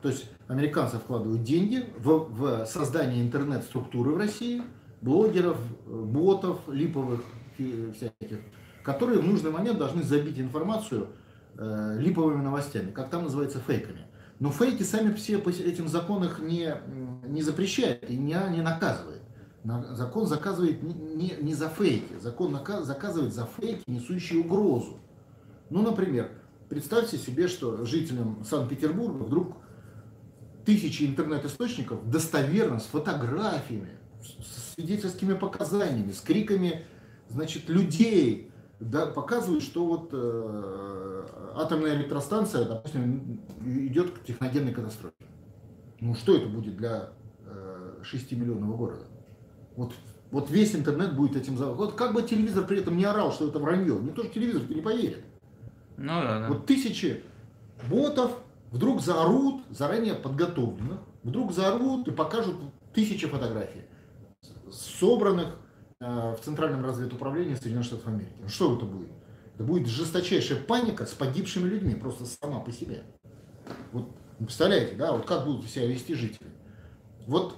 То 0.00 0.08
есть 0.08 0.28
американцы 0.48 0.98
вкладывают 0.98 1.42
деньги 1.42 1.88
в, 1.98 2.28
в 2.28 2.66
создание 2.66 3.22
интернет-структуры 3.22 4.12
в 4.12 4.16
России, 4.16 4.62
блогеров, 5.00 5.58
ботов, 5.86 6.60
липовых 6.68 7.20
всяких, 7.56 8.38
которые 8.82 9.20
в 9.20 9.26
нужный 9.26 9.50
момент 9.50 9.78
должны 9.78 10.02
забить 10.02 10.38
информацию 10.38 11.08
э, 11.56 11.96
липовыми 12.00 12.42
новостями, 12.42 12.90
как 12.90 13.10
там 13.10 13.24
называется 13.24 13.60
фейками. 13.60 14.06
Но 14.40 14.50
фейки 14.50 14.82
сами 14.82 15.14
все 15.14 15.38
по 15.38 15.50
этим 15.50 15.86
законах 15.86 16.40
не, 16.40 16.74
не 17.28 17.42
запрещают 17.42 18.08
и 18.08 18.16
не, 18.16 18.36
не 18.50 18.60
наказывают. 18.60 19.22
Закон 19.64 20.26
заказывает 20.26 20.82
не, 20.82 21.34
не- 21.40 21.54
за 21.54 21.68
фейки, 21.68 22.18
закон 22.20 22.52
заказывает 22.82 23.32
за 23.32 23.46
фейки, 23.46 23.82
несущие 23.86 24.40
угрозу. 24.40 24.98
Ну, 25.70 25.82
например, 25.82 26.30
представьте 26.68 27.16
себе, 27.16 27.46
что 27.46 27.84
жителям 27.84 28.44
Санкт-Петербурга 28.44 29.22
вдруг 29.22 29.56
тысячи 30.64 31.04
интернет-источников 31.04 32.10
достоверно, 32.10 32.80
с 32.80 32.86
фотографиями, 32.86 33.90
с 34.20 34.74
свидетельскими 34.74 35.34
показаниями, 35.34 36.10
с 36.10 36.20
криками, 36.20 36.84
значит, 37.28 37.68
людей, 37.68 38.50
да, 38.80 39.06
показывают, 39.06 39.62
что 39.62 39.86
вот 39.86 40.10
э, 40.12 41.26
атомная 41.54 41.94
электростанция, 41.94 42.64
допустим, 42.64 43.40
идет 43.64 44.10
к 44.10 44.24
техногенной 44.24 44.72
катастрофе. 44.74 45.14
Ну, 46.00 46.14
что 46.16 46.36
это 46.36 46.48
будет 46.48 46.76
для 46.76 47.10
э, 47.46 48.00
6 48.02 48.32
миллионного 48.32 48.76
города? 48.76 49.04
Вот, 49.76 49.92
вот 50.30 50.50
весь 50.50 50.74
интернет 50.74 51.14
будет 51.14 51.36
этим 51.36 51.56
за... 51.56 51.66
Вот 51.66 51.94
как 51.94 52.14
бы 52.14 52.22
телевизор 52.22 52.66
при 52.66 52.80
этом 52.80 52.96
не 52.96 53.04
орал, 53.04 53.32
что 53.32 53.48
это 53.48 53.58
вранье, 53.58 53.98
никто 54.00 54.22
же 54.22 54.28
телевизор 54.28 54.62
не 54.68 54.80
поверит. 54.80 55.24
Ну 55.96 56.20
да, 56.20 56.40
да. 56.40 56.48
Вот 56.48 56.66
тысячи 56.66 57.22
ботов 57.88 58.32
вдруг 58.70 59.00
заорут, 59.00 59.62
заранее 59.70 60.14
подготовленных, 60.14 61.00
вдруг 61.22 61.52
заорут 61.52 62.08
и 62.08 62.10
покажут 62.10 62.56
тысячи 62.92 63.26
фотографий, 63.26 63.82
собранных 64.70 65.56
э, 66.00 66.34
в 66.34 66.44
Центральном 66.44 66.84
разведуправлении 66.84 67.54
Соединенных 67.54 67.86
Штатов 67.86 68.08
Америки. 68.08 68.32
Ну, 68.40 68.48
Что 68.48 68.76
это 68.76 68.84
будет? 68.84 69.10
Это 69.54 69.64
будет 69.64 69.86
жесточайшая 69.86 70.60
паника 70.60 71.04
с 71.06 71.10
погибшими 71.10 71.68
людьми, 71.68 71.94
просто 71.94 72.24
сама 72.24 72.60
по 72.60 72.72
себе. 72.72 73.02
Вот 73.92 74.08
представляете, 74.38 74.96
да, 74.96 75.12
вот 75.12 75.26
как 75.26 75.44
будут 75.44 75.68
себя 75.70 75.86
вести 75.86 76.14
жители. 76.14 76.48
Вот 77.26 77.56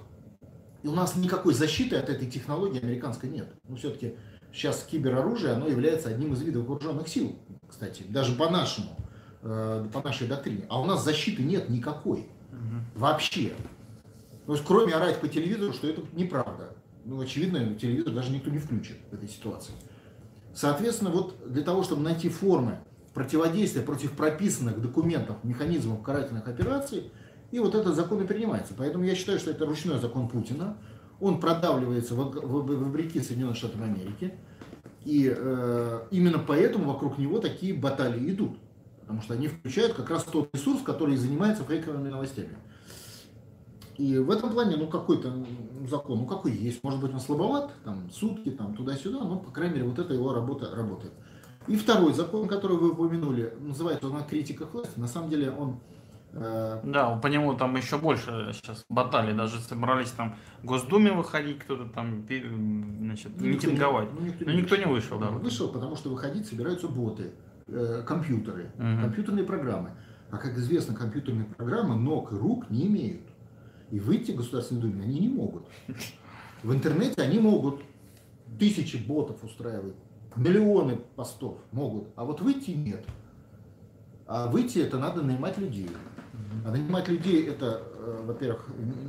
и 0.85 0.87
у 0.87 0.93
нас 0.93 1.17
никакой 1.17 1.55
защиты 1.55 1.97
от 1.97 2.11
этой 2.11 2.31
технологии 2.31 2.81
американской 2.81 3.31
нет. 3.31 3.49
Ну, 3.67 3.77
все-таки 3.77 4.17
сейчас 4.53 4.87
кибероружие, 4.89 5.53
оно 5.53 5.67
является 5.67 6.11
одним 6.11 6.35
из 6.35 6.43
видов 6.43 6.67
вооруженных 6.67 7.09
сил, 7.09 7.39
кстати, 7.67 8.05
даже 8.07 8.35
по 8.35 8.51
нашему, 8.51 8.95
э, 9.43 9.89
по 9.91 10.03
нашей 10.03 10.29
доктрине. 10.29 10.67
А 10.69 10.79
у 10.79 10.85
нас 10.85 11.03
защиты 11.03 11.43
нет 11.43 11.71
никакой. 11.71 12.29
Вообще. 12.95 13.55
То 14.45 14.53
есть, 14.53 14.65
кроме 14.65 14.93
орать 14.93 15.21
по 15.21 15.27
телевизору, 15.27 15.73
что 15.73 15.89
это 15.89 16.03
неправда. 16.13 16.75
Ну, 17.07 17.19
очевидно, 17.19 17.75
телевизор 17.77 18.13
даже 18.13 18.31
никто 18.31 18.51
не 18.51 18.59
включит 18.59 18.99
в 19.11 19.15
этой 19.15 19.29
ситуации. 19.29 19.73
Соответственно, 20.55 21.11
вот 21.11 21.51
для 21.51 21.63
того, 21.63 21.83
чтобы 21.83 22.03
найти 22.03 22.29
формы 22.29 22.79
противодействия 23.15 23.81
против 23.81 24.13
прописанных 24.13 24.83
документов, 24.83 25.37
механизмов 25.45 26.03
карательных 26.03 26.47
операций, 26.47 27.11
и 27.55 27.61
вот 27.61 27.77
этот 27.77 27.95
закон 27.95 28.21
и 28.21 28.27
принимается. 28.27 28.75
Поэтому 28.77 29.05
я 29.05 29.15
считаю, 29.15 29.39
что 29.39 29.53
это 29.53 29.65
ручной 29.65 30.01
закон 30.01 30.27
Путина. 30.27 30.77
Он 31.21 31.39
продавливается 31.39 32.17
вопреки 32.17 33.21
Соединенных 33.21 33.57
Штатов 33.57 33.81
Америки. 33.81 34.35
И 35.05 35.33
э, 35.33 36.01
именно 36.11 36.41
поэтому 36.41 36.93
вокруг 36.93 37.17
него 37.17 37.39
такие 37.39 37.73
баталии 37.73 38.33
идут. 38.33 38.59
Потому 39.03 39.23
что 39.23 39.35
они 39.35 39.47
включают 39.47 39.93
как 39.93 40.11
раз 40.11 40.25
тот 40.25 40.49
ресурс, 40.53 40.83
который 40.83 41.15
занимается 41.15 41.63
фейковыми 41.63 42.09
новостями. 42.09 42.57
И 43.99 44.19
в 44.19 44.33
этом 44.33 44.51
плане, 44.51 44.75
ну, 44.75 44.89
какой-то 44.89 45.33
закон, 45.89 46.19
ну, 46.19 46.27
какой 46.27 46.51
есть. 46.51 46.83
Может 46.83 47.01
быть, 47.01 47.15
он 47.15 47.21
слабоват, 47.21 47.71
там, 47.85 48.11
сутки, 48.11 48.51
там, 48.51 48.75
туда-сюда, 48.75 49.21
но, 49.21 49.39
по 49.39 49.53
крайней 49.53 49.75
мере, 49.75 49.87
вот 49.87 50.01
эта 50.01 50.13
его 50.13 50.33
работа 50.33 50.75
работает. 50.75 51.13
И 51.69 51.77
второй 51.77 52.15
закон, 52.15 52.49
который 52.49 52.77
вы 52.77 52.91
упомянули, 52.91 53.55
называется 53.61 54.09
он 54.09 54.17
о 54.17 54.23
критиках 54.23 54.75
власти. 54.75 54.99
На 54.99 55.07
самом 55.07 55.31
деле 55.31 55.53
он 55.53 55.79
Да, 56.35 57.17
по 57.23 57.27
нему 57.29 57.55
там 57.55 57.77
еще 57.77 57.97
больше 57.99 58.51
сейчас 58.53 58.85
баталий. 58.89 59.35
Даже 59.35 59.61
собрались 59.61 60.11
там 60.11 60.35
в 60.63 60.67
Госдуме 60.67 61.13
выходить, 61.13 61.59
кто-то 61.61 61.85
там 61.87 62.27
значит, 62.27 63.33
ну, 63.39 63.47
никто 63.47 63.67
не- 63.67 63.73
митинговать. 63.73 64.09
ну, 64.13 64.27
никто 64.27 64.45
Но 64.45 64.53
никто 64.53 64.77
не 64.77 64.87
вышел, 64.87 65.19
да. 65.19 65.29
Вышел, 65.31 65.69
потому 65.69 65.97
что 65.97 66.11
выходить 66.11 66.47
собираются 66.47 66.89
боты, 66.89 67.33
э, 67.69 68.03
компьютеры, 68.07 68.73
Мгм. 68.79 69.01
компьютерные 69.03 69.45
программы. 69.45 69.91
А 70.31 70.37
как 70.39 70.57
известно, 70.59 70.95
компьютерные 70.95 71.45
программы 71.47 71.95
ног 71.95 72.33
и 72.33 72.37
рук 72.37 72.69
не 72.71 72.87
имеют. 72.89 73.23
И 73.91 74.01
выйти 74.01 74.33
в 74.33 74.37
Государственной 74.37 74.81
Думе 74.81 75.05
они 75.05 75.21
не 75.21 75.29
могут. 75.29 75.69
В 76.65 76.73
интернете 76.73 77.23
они 77.23 77.39
могут 77.39 77.83
тысячи 78.59 78.97
ботов 78.97 79.45
устраивать, 79.45 79.95
миллионы 80.35 80.97
постов 81.15 81.59
могут, 81.71 82.09
а 82.17 82.25
вот 82.25 82.41
выйти 82.41 82.71
нет. 82.73 83.05
А 84.27 84.49
выйти 84.49 84.79
это 84.79 84.99
надо 84.99 85.23
нанимать 85.23 85.59
людей. 85.59 85.91
А 86.65 86.71
нанимать 86.71 87.09
людей 87.09 87.47
это, 87.47 87.83
э, 87.99 88.23
во-первых, 88.25 88.69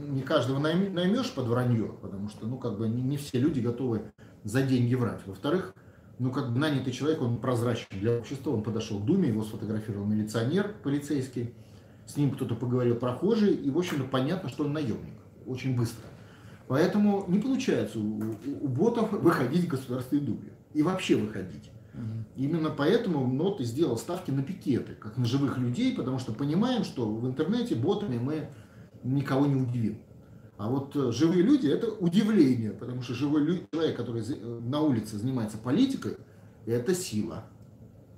не 0.10 0.22
каждого 0.22 0.60
найм- 0.60 0.92
наймешь 0.92 1.32
под 1.32 1.46
вранье, 1.48 1.94
потому 2.02 2.30
что, 2.30 2.48
ну, 2.48 2.58
как 2.58 2.78
бы 2.78 2.88
не 2.90 3.16
все 3.18 3.40
люди 3.40 3.62
готовы 3.62 4.12
за 4.44 4.62
деньги 4.62 4.94
врать. 4.96 5.22
Во-вторых, 5.26 5.74
ну, 6.20 6.32
как 6.32 6.52
бы 6.52 6.60
нанятый 6.60 6.92
человек, 6.92 7.22
он 7.22 7.38
прозрачен 7.38 7.88
для 7.92 8.18
общества, 8.18 8.52
он 8.52 8.62
подошел 8.64 9.00
к 9.00 9.06
Думе, 9.06 9.30
его 9.30 9.44
сфотографировал 9.44 10.06
милиционер 10.06 10.76
полицейский, 10.84 11.54
с 12.06 12.18
ним 12.18 12.32
кто-то 12.32 12.56
поговорил 12.56 12.96
прохожий, 12.96 13.54
и, 13.54 13.70
в 13.70 13.78
общем-то, 13.78 14.04
понятно, 14.04 14.50
что 14.50 14.66
он 14.66 14.74
наемник, 14.74 15.16
очень 15.46 15.78
быстро. 15.78 16.04
Поэтому 16.68 17.26
не 17.28 17.40
получается 17.40 18.00
у, 18.00 18.20
у- 18.20 18.36
у 18.66 18.68
ботов 18.68 19.12
выходить 19.14 19.66
в 19.66 19.68
Государственной 19.70 20.22
Думе 20.22 20.52
и 20.74 20.82
вообще 20.84 21.16
выходить. 21.16 21.72
Именно 22.36 22.70
поэтому 22.70 23.26
НОТ 23.28 23.62
сделал 23.62 23.98
ставки 23.98 24.32
на 24.32 24.44
пикеты, 24.44 24.94
как 24.96 25.18
на 25.18 25.26
живых 25.26 25.58
людей, 25.58 25.96
потому 25.96 26.20
что 26.20 26.34
понимаем, 26.34 26.84
что 26.84 27.08
в 27.08 27.26
интернете 27.26 27.76
ботами 27.76 28.18
мы 28.18 28.50
никого 29.04 29.46
не 29.46 29.56
удивим. 29.56 30.00
А 30.58 30.70
вот 30.70 30.96
э, 30.96 31.12
живые 31.12 31.44
люди 31.44 31.68
это 31.68 31.92
удивление, 31.92 32.72
потому 32.72 33.02
что 33.02 33.14
живой 33.14 33.66
человек, 33.72 33.98
который 33.98 34.22
э, 34.22 34.60
на 34.62 34.82
улице 34.82 35.18
занимается 35.18 35.58
политикой, 35.58 36.18
это 36.66 36.96
сила 36.96 37.44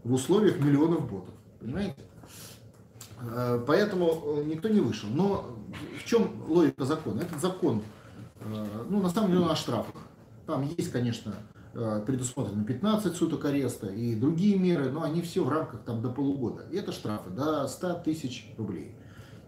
в 0.04 0.14
условиях 0.14 0.60
миллионов 0.60 1.10
ботов. 1.10 1.34
Понимаете? 1.60 1.96
Э, 3.22 3.64
Поэтому 3.66 4.44
никто 4.46 4.70
не 4.70 4.82
вышел. 4.82 5.10
Но 5.10 5.58
в 6.00 6.08
чем 6.08 6.44
логика 6.48 6.86
закона? 6.86 7.22
Этот 7.22 7.42
закон, 7.42 7.82
ну, 8.90 9.02
на 9.02 9.10
самом 9.10 9.30
деле, 9.30 9.42
он 9.42 9.50
о 9.50 9.56
штрафах. 9.56 10.02
Там 10.46 10.62
есть, 10.78 10.92
конечно, 10.92 11.34
предусмотрено 12.06 12.64
15 12.64 13.16
суток 13.16 13.46
ареста 13.46 13.88
и 13.88 14.16
другие 14.16 14.58
меры, 14.58 14.90
но 14.90 15.04
они 15.04 15.22
все 15.22 15.44
в 15.44 15.50
рамках 15.50 15.82
там 15.84 16.02
до 16.02 16.10
полугода. 16.10 16.64
И 16.72 16.78
это 16.78 16.92
штрафы 16.92 17.30
до 17.30 17.68
100 17.68 17.94
тысяч 18.06 18.52
рублей. 18.58 18.96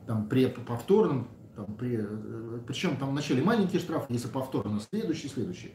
Там 0.06 0.28
при 0.28 0.46
повторном, 0.48 1.28
там, 1.56 1.76
при, 1.76 1.98
э, 2.02 2.60
причем 2.68 2.98
там 2.98 3.12
вначале 3.12 3.44
маленькие 3.44 3.82
штрафы, 3.82 4.14
если 4.14 4.28
повторно, 4.28 4.80
следующий, 4.80 5.28
следующий. 5.28 5.74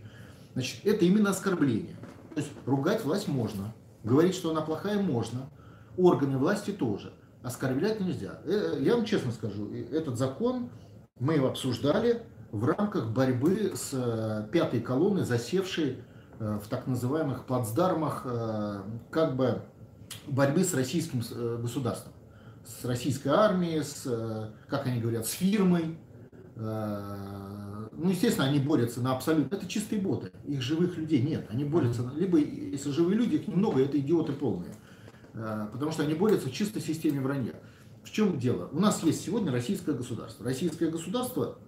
Значит, 0.54 0.80
это 0.84 1.04
именно 1.04 1.30
оскорбление. 1.30 1.96
То 2.34 2.40
есть 2.40 2.50
ругать 2.66 3.04
власть 3.04 3.28
можно, 3.28 3.74
говорить, 4.02 4.34
что 4.34 4.50
она 4.50 4.60
плохая, 4.60 5.00
можно. 5.00 5.50
Органы 5.96 6.38
власти 6.38 6.70
тоже. 6.70 7.12
Оскорблять 7.42 8.00
нельзя. 8.00 8.40
Э, 8.44 8.78
Я 8.80 8.96
вам 8.96 9.04
честно 9.04 9.32
скажу, 9.32 9.72
э, 9.72 9.86
этот 9.90 10.18
закон 10.18 10.70
мы 11.18 11.34
его 11.34 11.48
обсуждали 11.48 12.22
в 12.50 12.64
рамках 12.64 13.10
борьбы 13.10 13.72
с 13.74 13.90
э, 13.92 14.48
пятой 14.52 14.80
колонной, 14.80 15.24
засевшей 15.24 15.90
э, 15.90 15.96
в 16.38 16.68
так 16.68 16.86
называемых 16.86 17.44
плацдармах 17.44 18.22
э, 18.24 18.82
как 19.10 19.36
бы 19.36 19.62
борьбы 20.26 20.64
с 20.64 20.74
российским 20.74 21.22
э, 21.30 21.58
государством, 21.60 22.12
с 22.66 22.84
российской 22.84 23.28
армией, 23.28 23.82
с, 23.82 24.02
э, 24.06 24.50
как 24.68 24.86
они 24.86 25.00
говорят, 25.00 25.26
с 25.26 25.32
фирмой. 25.32 25.98
Э, 26.56 27.88
Ну, 27.92 28.10
естественно, 28.10 28.46
они 28.46 28.58
борются 28.58 29.00
на 29.00 29.14
абсолютно... 29.14 29.54
Это 29.56 29.66
чистые 29.66 30.00
боты. 30.00 30.32
Их 30.46 30.60
живых 30.62 30.96
людей 30.96 31.22
нет. 31.22 31.46
Они 31.50 31.64
борются... 31.64 32.10
Либо, 32.16 32.38
если 32.38 32.90
живые 32.90 33.16
люди, 33.16 33.36
их 33.36 33.48
немного, 33.48 33.80
это 33.80 33.98
идиоты 33.98 34.32
полные. 34.32 34.74
Э, 35.34 35.68
Потому 35.72 35.92
что 35.92 36.02
они 36.02 36.14
борются 36.14 36.48
в 36.48 36.52
чистой 36.52 36.82
системе 36.82 37.20
вранья. 37.20 37.54
В 38.02 38.10
чем 38.10 38.38
дело? 38.38 38.68
У 38.72 38.80
нас 38.80 39.02
есть 39.02 39.24
сегодня 39.24 39.52
российское 39.52 39.92
государство. 39.92 40.44
Российское 40.44 40.90
государство 40.90 41.58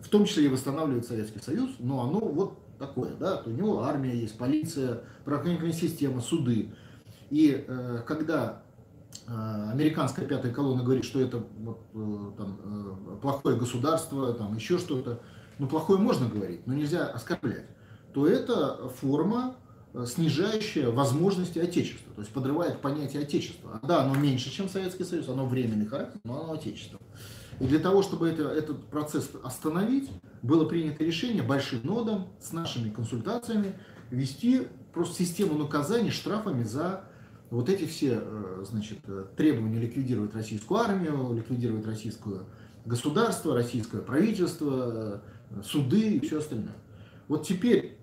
в 0.00 0.08
том 0.08 0.26
числе 0.26 0.46
и 0.46 0.48
восстанавливает 0.48 1.06
Советский 1.06 1.40
Союз, 1.40 1.70
но 1.78 2.02
оно 2.02 2.20
вот 2.20 2.58
такое, 2.78 3.14
да, 3.14 3.42
у 3.44 3.50
него 3.50 3.82
армия 3.82 4.14
есть, 4.14 4.36
полиция, 4.38 5.02
правоохранительная 5.24 5.72
система, 5.72 6.20
суды. 6.20 6.72
И 7.30 7.64
э, 7.66 8.02
когда 8.06 8.62
э, 9.26 9.70
американская 9.72 10.26
пятая 10.26 10.52
колонна 10.52 10.82
говорит, 10.82 11.04
что 11.04 11.20
это 11.20 11.44
вот, 11.58 11.80
э, 11.94 12.30
там, 12.36 12.60
э, 12.64 13.16
плохое 13.20 13.56
государство, 13.56 14.32
там 14.34 14.54
еще 14.54 14.78
что-то, 14.78 15.20
ну 15.58 15.66
плохое 15.66 15.98
можно 15.98 16.28
говорить, 16.28 16.66
но 16.66 16.74
нельзя 16.74 17.06
оскорблять, 17.06 17.66
то 18.12 18.26
это 18.26 18.88
форма, 19.00 19.56
э, 19.94 20.04
снижающая 20.06 20.90
возможности 20.90 21.58
Отечества, 21.58 22.12
то 22.14 22.20
есть 22.20 22.32
подрывает 22.32 22.80
понятие 22.80 23.22
Отечества. 23.22 23.80
Да, 23.82 24.04
оно 24.04 24.14
меньше, 24.14 24.50
чем 24.50 24.68
Советский 24.68 25.04
Союз, 25.04 25.28
оно 25.28 25.46
временный 25.46 25.86
характер, 25.86 26.20
но 26.24 26.42
оно 26.42 26.52
Отечество. 26.54 27.00
И 27.60 27.66
для 27.66 27.78
того, 27.78 28.02
чтобы 28.02 28.28
это, 28.28 28.48
этот 28.48 28.84
процесс 28.86 29.30
остановить, 29.42 30.10
было 30.42 30.64
принято 30.64 31.04
решение 31.04 31.42
большим 31.42 31.80
нодом 31.84 32.28
с 32.40 32.52
нашими 32.52 32.90
консультациями 32.90 33.74
ввести 34.10 34.66
просто 34.92 35.24
систему 35.24 35.56
наказаний 35.56 36.10
штрафами 36.10 36.64
за 36.64 37.04
вот 37.50 37.68
эти 37.68 37.84
все 37.86 38.20
э, 38.20 38.64
значит, 38.68 38.98
э, 39.06 39.26
требования 39.36 39.78
ликвидировать 39.78 40.34
российскую 40.34 40.80
армию, 40.80 41.32
ликвидировать 41.34 41.86
российское 41.86 42.40
государство, 42.84 43.54
российское 43.54 44.02
правительство, 44.02 45.22
э, 45.50 45.62
суды 45.62 46.16
и 46.16 46.20
все 46.20 46.38
остальное. 46.38 46.74
Вот 47.28 47.46
теперь, 47.46 47.96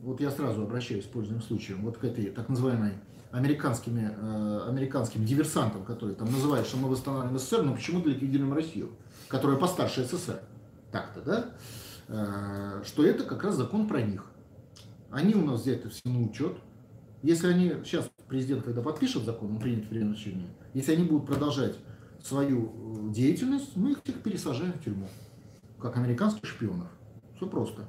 вот 0.00 0.20
я 0.20 0.30
сразу 0.30 0.62
обращаюсь, 0.62 1.04
пользуясь 1.04 1.44
случаем, 1.44 1.82
вот 1.82 1.98
к 1.98 2.04
этой 2.04 2.26
так 2.26 2.48
называемой 2.48 2.92
американскими, 3.34 4.14
э, 4.16 4.68
американским 4.68 5.24
диверсантам, 5.24 5.84
которые 5.84 6.14
там 6.14 6.30
называют, 6.30 6.68
что 6.68 6.76
мы 6.76 6.88
восстанавливаем 6.88 7.38
СССР, 7.38 7.62
но 7.62 7.74
почему 7.74 8.04
ликвидируем 8.04 8.54
Россию, 8.54 8.90
которая 9.26 9.58
постарше 9.58 10.04
СССР. 10.04 10.40
Так-то, 10.92 11.20
да? 11.20 11.46
Э, 12.06 12.82
что 12.86 13.04
это 13.04 13.24
как 13.24 13.42
раз 13.42 13.56
закон 13.56 13.88
про 13.88 14.02
них. 14.02 14.24
Они 15.10 15.34
у 15.34 15.44
нас 15.44 15.62
взяты 15.62 15.88
все 15.88 16.02
на 16.04 16.22
учет. 16.22 16.56
Если 17.22 17.48
они, 17.48 17.70
сейчас 17.84 18.08
президент, 18.28 18.64
когда 18.64 18.82
подпишет 18.82 19.24
закон, 19.24 19.50
он 19.50 19.58
принят 19.58 19.88
время 19.88 20.12
решение, 20.12 20.48
если 20.72 20.92
они 20.92 21.04
будут 21.04 21.26
продолжать 21.26 21.74
свою 22.22 23.08
э, 23.08 23.12
деятельность, 23.12 23.74
мы 23.74 23.92
их 23.92 24.02
всех 24.04 24.22
пересажаем 24.22 24.74
в 24.74 24.84
тюрьму, 24.84 25.08
как 25.80 25.96
американских 25.96 26.48
шпионов. 26.48 26.88
Все 27.36 27.48
просто. 27.48 27.82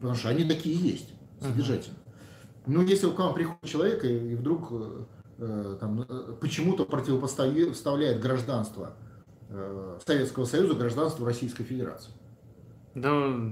Потому 0.00 0.16
что 0.16 0.28
они 0.28 0.44
такие 0.44 0.74
есть, 0.74 1.10
содержательно. 1.40 1.98
Ну, 2.68 2.82
если 2.82 3.10
к 3.10 3.18
вам 3.18 3.34
приходит 3.34 3.64
человек 3.64 4.04
и, 4.04 4.32
и 4.32 4.34
вдруг 4.34 4.68
э, 4.70 5.04
э, 5.38 5.76
там, 5.80 6.02
э, 6.02 6.34
почему-то 6.38 6.84
противопоставляет 6.84 8.20
гражданство 8.20 8.92
э, 9.48 9.98
Советского 10.06 10.44
Союза 10.44 10.74
гражданству 10.74 11.24
Российской 11.24 11.64
Федерации. 11.64 12.12
Да 12.94 13.10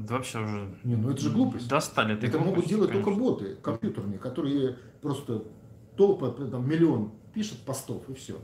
вообще 0.08 0.40
уже... 0.40 0.74
Не, 0.84 0.96
ну 0.96 1.10
это 1.10 1.20
же 1.20 1.30
глупость. 1.30 1.66
Достали. 1.68 2.14
Это 2.14 2.26
глупости, 2.26 2.46
могут 2.46 2.68
делать 2.68 2.90
конечно. 2.90 3.10
только 3.10 3.18
боты 3.18 3.56
компьютерные, 3.62 4.18
которые 4.18 4.76
просто 5.00 5.44
толпа, 5.96 6.30
там 6.30 6.68
миллион 6.68 7.12
пишет 7.32 7.58
постов 7.60 8.08
и 8.10 8.14
все. 8.14 8.38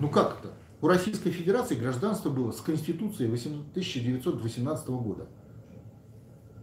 Ну 0.00 0.08
как 0.08 0.38
это? 0.40 0.54
У 0.80 0.88
Российской 0.88 1.30
Федерации 1.30 1.74
гражданство 1.74 2.30
было 2.30 2.52
с 2.52 2.60
Конституцией 2.60 3.28
1918 3.28 4.88
года. 4.88 5.26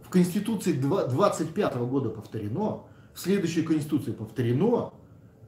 В 0.02 0.08
Конституции 0.08 0.72
25 0.72 1.76
года 1.76 2.10
повторено, 2.10 2.84
в 3.14 3.20
следующей 3.20 3.62
Конституции 3.62 4.12
повторено, 4.12 4.92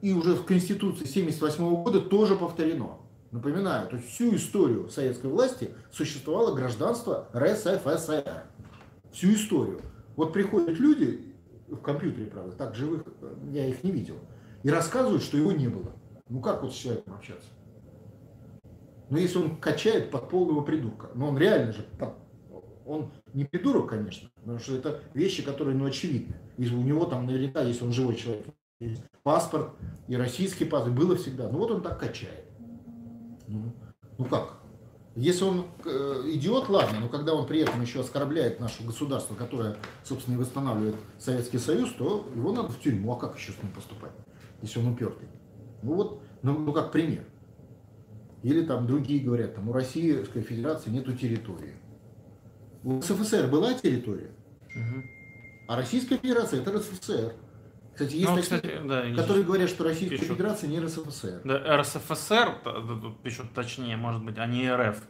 и 0.01 0.13
уже 0.13 0.35
в 0.35 0.45
Конституции 0.45 1.05
78 1.05 1.83
года 1.83 2.01
тоже 2.01 2.35
повторено. 2.35 2.97
Напоминаю, 3.31 3.89
то 3.89 3.97
есть 3.97 4.09
всю 4.09 4.35
историю 4.35 4.89
советской 4.89 5.27
власти 5.27 5.71
существовало 5.91 6.55
гражданство 6.55 7.27
РСФСР. 7.35 8.43
Всю 9.11 9.33
историю. 9.33 9.81
Вот 10.15 10.33
приходят 10.33 10.79
люди, 10.79 11.33
в 11.67 11.77
компьютере, 11.77 12.27
правда, 12.27 12.53
так 12.55 12.75
живых 12.75 13.03
я 13.51 13.65
их 13.65 13.83
не 13.83 13.91
видел, 13.91 14.15
и 14.63 14.69
рассказывают, 14.69 15.23
что 15.23 15.37
его 15.37 15.51
не 15.51 15.67
было. 15.67 15.91
Ну 16.29 16.39
как 16.39 16.63
вот 16.63 16.73
с 16.73 16.75
человеком 16.75 17.15
общаться? 17.15 17.49
Ну 19.09 19.17
если 19.17 19.37
он 19.37 19.57
качает 19.57 20.11
под 20.11 20.29
полного 20.29 20.61
придурка, 20.61 21.09
но 21.13 21.29
он 21.29 21.37
реально 21.37 21.73
же 21.73 21.85
под... 21.99 22.13
он 22.87 23.11
не 23.33 23.45
придурок, 23.45 23.89
конечно, 23.89 24.29
потому 24.35 24.59
что 24.59 24.75
это 24.75 25.01
вещи, 25.13 25.43
которые 25.43 25.75
ну 25.75 25.85
очевидны. 25.85 26.35
И 26.57 26.67
у 26.69 26.81
него 26.81 27.05
там 27.05 27.25
наверняка, 27.25 27.61
если 27.61 27.83
он 27.83 27.91
живой 27.91 28.15
человек, 28.15 28.45
есть 28.79 29.01
паспорт 29.23 29.71
и 30.07 30.15
российский 30.15 30.65
паспорт, 30.65 30.95
было 30.95 31.15
всегда. 31.15 31.49
Ну 31.49 31.57
вот 31.59 31.71
он 31.71 31.81
так 31.81 31.99
качает. 31.99 32.45
Ну, 33.47 33.73
ну 34.17 34.25
как? 34.25 34.59
Если 35.15 35.43
он 35.43 35.65
э, 35.83 36.23
идиот, 36.33 36.69
ладно, 36.69 36.99
но 36.99 37.09
когда 37.09 37.33
он 37.33 37.47
при 37.47 37.61
этом 37.61 37.81
еще 37.81 38.01
оскорбляет 38.01 38.59
наше 38.59 38.83
государство, 38.83 39.33
которое, 39.33 39.75
собственно, 40.03 40.35
и 40.35 40.37
восстанавливает 40.37 40.95
Советский 41.17 41.57
Союз, 41.57 41.91
то 41.93 42.27
его 42.35 42.51
надо 42.51 42.69
в 42.69 42.79
тюрьму. 42.79 43.13
А 43.13 43.15
как 43.15 43.35
еще 43.35 43.51
с 43.51 43.63
ним 43.63 43.71
поступать, 43.71 44.11
если 44.61 44.79
он 44.79 44.93
упертый? 44.93 45.27
Ну 45.81 45.95
вот, 45.95 46.21
ну, 46.43 46.59
ну 46.59 46.71
как 46.71 46.91
пример. 46.91 47.23
Или 48.43 48.63
там 48.63 48.85
другие 48.85 49.23
говорят, 49.23 49.55
там 49.55 49.67
у 49.69 49.73
Российской 49.73 50.41
Федерации 50.41 50.91
нету 50.91 51.13
территории. 51.13 51.73
У 52.87 53.01
СССР 53.01 53.47
была 53.47 53.73
территория, 53.73 54.31
угу. 54.73 55.03
а 55.67 55.75
Российская 55.75 56.15
Федерация 56.15 56.61
это 56.61 56.71
РСФСР. 56.71 57.33
Кстати, 57.91 58.13
есть 58.15 58.29
ну, 58.29 58.35
такие, 58.37 58.43
кстати, 58.43 58.87
да, 58.87 59.21
которые 59.21 59.43
говорят, 59.43 59.69
что 59.69 59.83
Российская 59.83 60.17
пишут. 60.17 60.37
Федерация 60.37 60.69
не 60.69 60.79
РСФСР. 60.79 61.41
Да, 61.43 61.81
РСФСР, 61.81 62.61
тут 62.63 63.21
пишут 63.21 63.51
точнее, 63.53 63.97
может 63.97 64.23
быть, 64.23 64.37
а 64.37 64.45
не 64.45 64.73
РФ, 64.73 65.01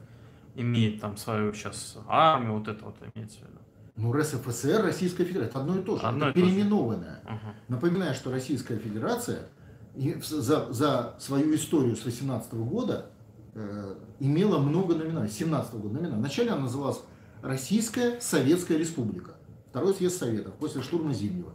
имеет 0.56 1.02
там 1.02 1.18
свою 1.18 1.54
сейчас 1.54 2.00
армию, 2.08 2.58
вот 2.58 2.68
это 2.68 2.84
вот 2.84 2.96
имеется 3.14 3.38
в 3.38 3.42
виду. 3.42 3.60
Ну, 3.96 4.12
РСФСР, 4.12 4.82
Российская 4.82 5.26
Федерация, 5.26 5.50
это 5.50 5.60
одно 5.60 5.78
и 5.78 5.84
то 5.84 5.98
же, 5.98 6.04
одно 6.08 6.30
это 6.30 6.34
переименованное. 6.34 7.22
Угу. 7.26 7.54
Напоминаю, 7.68 8.16
что 8.16 8.32
Российская 8.32 8.80
Федерация 8.80 9.50
за, 9.96 10.74
за 10.74 11.16
свою 11.20 11.54
историю 11.54 11.96
с 11.96 12.04
18 12.04 12.56
года 12.56 13.12
э, 13.54 13.96
имела 14.20 14.58
много 14.58 14.96
номиналов, 14.96 15.32
17 15.32 15.76
года 15.76 15.94
номиналов. 15.94 16.18
Вначале 16.18 16.50
она 16.50 16.62
называлась 16.62 17.02
Российская 17.42 18.20
Советская 18.20 18.78
Республика, 18.78 19.36
второй 19.70 19.94
съезд 19.94 20.18
Советов 20.18 20.54
после 20.56 20.82
штурма 20.82 21.14
Зимнего. 21.14 21.54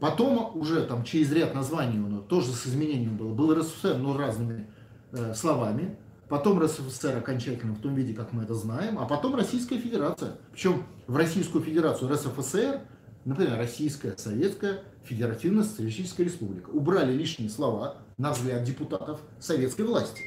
Потом 0.00 0.56
уже 0.56 0.82
там 0.82 1.04
через 1.04 1.30
ряд 1.30 1.54
названий 1.54 2.00
у 2.00 2.22
тоже 2.22 2.50
с 2.50 2.66
изменением 2.66 3.16
было. 3.16 3.32
Был 3.32 3.54
РСФСР, 3.54 3.98
но 3.98 4.16
разными 4.16 4.66
э, 5.12 5.32
словами. 5.32 5.96
Потом 6.28 6.58
РСФСР 6.58 7.18
окончательно 7.18 7.74
в 7.74 7.80
том 7.80 7.94
виде, 7.94 8.12
как 8.12 8.32
мы 8.32 8.42
это 8.42 8.54
знаем. 8.54 8.98
А 8.98 9.04
потом 9.04 9.36
Российская 9.36 9.78
Федерация. 9.78 10.38
Причем 10.50 10.84
в 11.06 11.14
Российскую 11.14 11.62
Федерацию 11.62 12.10
РСФСР, 12.10 12.80
например, 13.24 13.56
Российская 13.56 14.16
Советская 14.16 14.80
Федеративная 15.04 15.62
Социалистическая 15.62 16.24
Республика. 16.24 16.70
Убрали 16.70 17.12
лишние 17.12 17.50
слова 17.50 17.98
на 18.18 18.32
взгляд 18.32 18.64
депутатов 18.64 19.20
советской 19.38 19.82
власти 19.82 20.22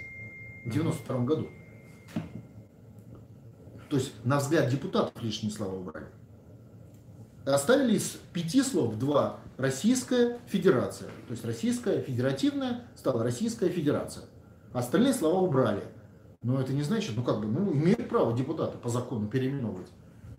в 0.66 0.70
92 0.70 1.20
году. 1.20 1.50
То 3.90 3.98
есть 3.98 4.14
на 4.24 4.40
взгляд 4.40 4.70
депутатов 4.70 5.22
лишние 5.22 5.52
слова 5.52 5.76
убрали. 5.76 6.08
Оставили 7.46 7.98
из 7.98 8.18
пяти 8.34 8.64
слов 8.64 8.98
два 8.98 9.40
Российская 9.58 10.40
Федерация. 10.48 11.10
То 11.28 11.32
есть 11.32 11.46
Российская 11.46 12.02
Федеративная 12.02 12.84
стала 12.96 13.24
Российская 13.24 13.70
Федерация. 13.70 14.26
Остальные 14.74 15.14
слова 15.14 15.40
убрали. 15.40 15.84
Но 16.42 16.60
это 16.60 16.74
не 16.74 16.82
значит, 16.82 17.16
ну 17.16 17.24
как 17.24 17.40
бы, 17.40 17.48
ну 17.48 17.74
имеют 17.74 18.10
право 18.10 18.36
депутаты 18.36 18.78
по 18.78 18.90
закону 18.90 19.28
переименовывать 19.28 19.88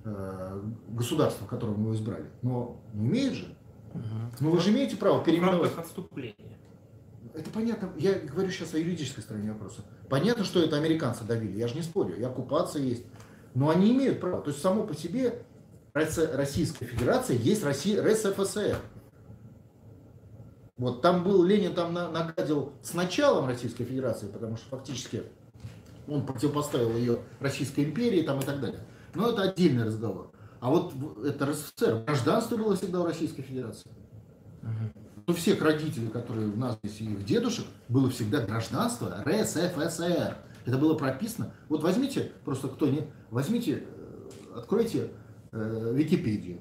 э, 0.05 0.63
государство, 0.89 1.47
которое 1.47 1.73
мы 1.73 1.85
его 1.85 1.95
избрали. 1.95 2.27
Но 2.43 2.81
не 2.93 3.07
имеют 3.07 3.35
же. 3.35 3.57
Угу. 3.95 4.03
Ну 4.41 4.51
вы 4.51 4.61
же 4.61 4.71
имеете 4.71 4.97
право 4.97 5.25
переименовать. 5.25 5.77
отступления. 5.77 6.59
Это 7.35 7.51
понятно. 7.51 7.91
Я 7.97 8.15
говорю 8.15 8.51
сейчас 8.51 8.75
о 8.75 8.79
юридической 8.79 9.21
стороне 9.21 9.53
вопроса. 9.53 9.83
Понятно, 10.09 10.45
что 10.45 10.63
это 10.63 10.77
американцы 10.77 11.25
давили. 11.25 11.59
Я 11.59 11.69
же 11.69 11.75
не 11.75 11.83
спорю. 11.83 12.17
И 12.17 12.23
оккупация 12.23 12.83
есть. 12.83 13.05
Но 13.57 13.71
они 13.71 13.93
имеют 13.93 14.21
право. 14.21 14.43
То 14.43 14.51
есть 14.51 14.61
само 14.61 14.87
по 14.87 14.95
себе 14.95 15.43
Российская 15.95 16.85
Федерация 16.85 17.39
есть 17.39 17.65
Россия, 17.65 18.03
РСФСР. 18.03 18.77
Вот 20.77 21.01
там 21.01 21.25
был, 21.25 21.43
Ленин 21.43 21.73
там 21.75 21.95
нагадил 21.95 22.75
с 22.83 22.93
началом 22.93 23.47
Российской 23.47 23.85
Федерации, 23.85 24.27
потому 24.27 24.59
что 24.59 24.77
фактически 24.77 25.23
он 26.07 26.27
противопоставил 26.27 26.95
ее 26.99 27.21
Российской 27.41 27.85
империи 27.85 28.21
там 28.21 28.41
и 28.41 28.45
так 28.45 28.61
далее. 28.61 28.81
Но 29.15 29.31
это 29.31 29.45
отдельный 29.45 29.85
разговор. 29.85 30.31
А 30.61 30.69
вот 30.69 30.93
это 31.25 31.47
РСФСР, 31.47 32.05
гражданство 32.05 32.59
было 32.59 32.77
всегда 32.77 33.01
у 33.01 33.07
Российской 33.07 33.41
Федерации. 33.41 33.91
У 35.27 35.33
всех 35.33 35.63
родителей, 35.63 36.09
которые 36.09 36.49
у 36.49 36.57
нас 36.57 36.77
здесь, 36.85 37.01
и 37.01 37.05
их 37.05 37.25
дедушек, 37.25 37.65
было 37.89 38.11
всегда 38.11 38.43
гражданство 38.43 39.25
РСФСР. 39.27 40.37
Это 40.67 40.79
было 40.79 40.95
прописано. 40.95 41.53
Вот 41.69 41.83
возьмите, 41.83 42.33
просто 42.45 42.69
кто 42.69 42.89
не... 42.89 43.09
Возьмите, 43.31 43.85
э, 43.85 44.29
откройте 44.57 45.11
э, 45.53 45.93
Википедию. 45.95 46.61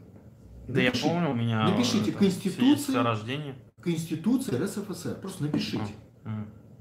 Да 0.68 0.82
Напишите, 0.82 1.08
я 1.08 1.14
помню, 1.14 1.32
у 1.32 1.36
меня... 1.36 1.68
Напишите 1.70 2.12
Конституция... 2.12 3.04
рождения. 3.04 3.56
Конституция 3.82 4.60
РСФСР. 4.64 5.16
Просто 5.22 5.44
напишите. 5.44 5.94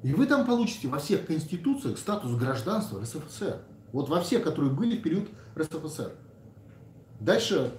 И 0.03 0.13
вы 0.13 0.27
там 0.27 0.47
получите 0.47 0.89
во 0.89 0.99
всех 0.99 1.27
конституциях 1.27 1.99
статус 1.99 2.35
гражданства 2.37 3.01
РСФСР. 3.01 3.63
Вот 3.93 4.09
во 4.09 4.21
всех, 4.21 4.43
которые 4.43 4.73
были 4.73 4.99
в 4.99 5.03
период 5.03 5.29
РСФСР. 5.57 6.13
Дальше 7.21 7.73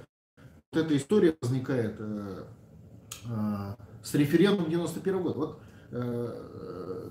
вот 0.71 0.85
эта 0.85 0.97
история 0.97 1.35
возникает 1.41 1.95
э, 1.99 2.43
э, 3.25 3.75
с 4.01 4.13
референдумом 4.15 4.69
91 4.69 5.21
года. 5.21 5.37
Вот 5.37 5.59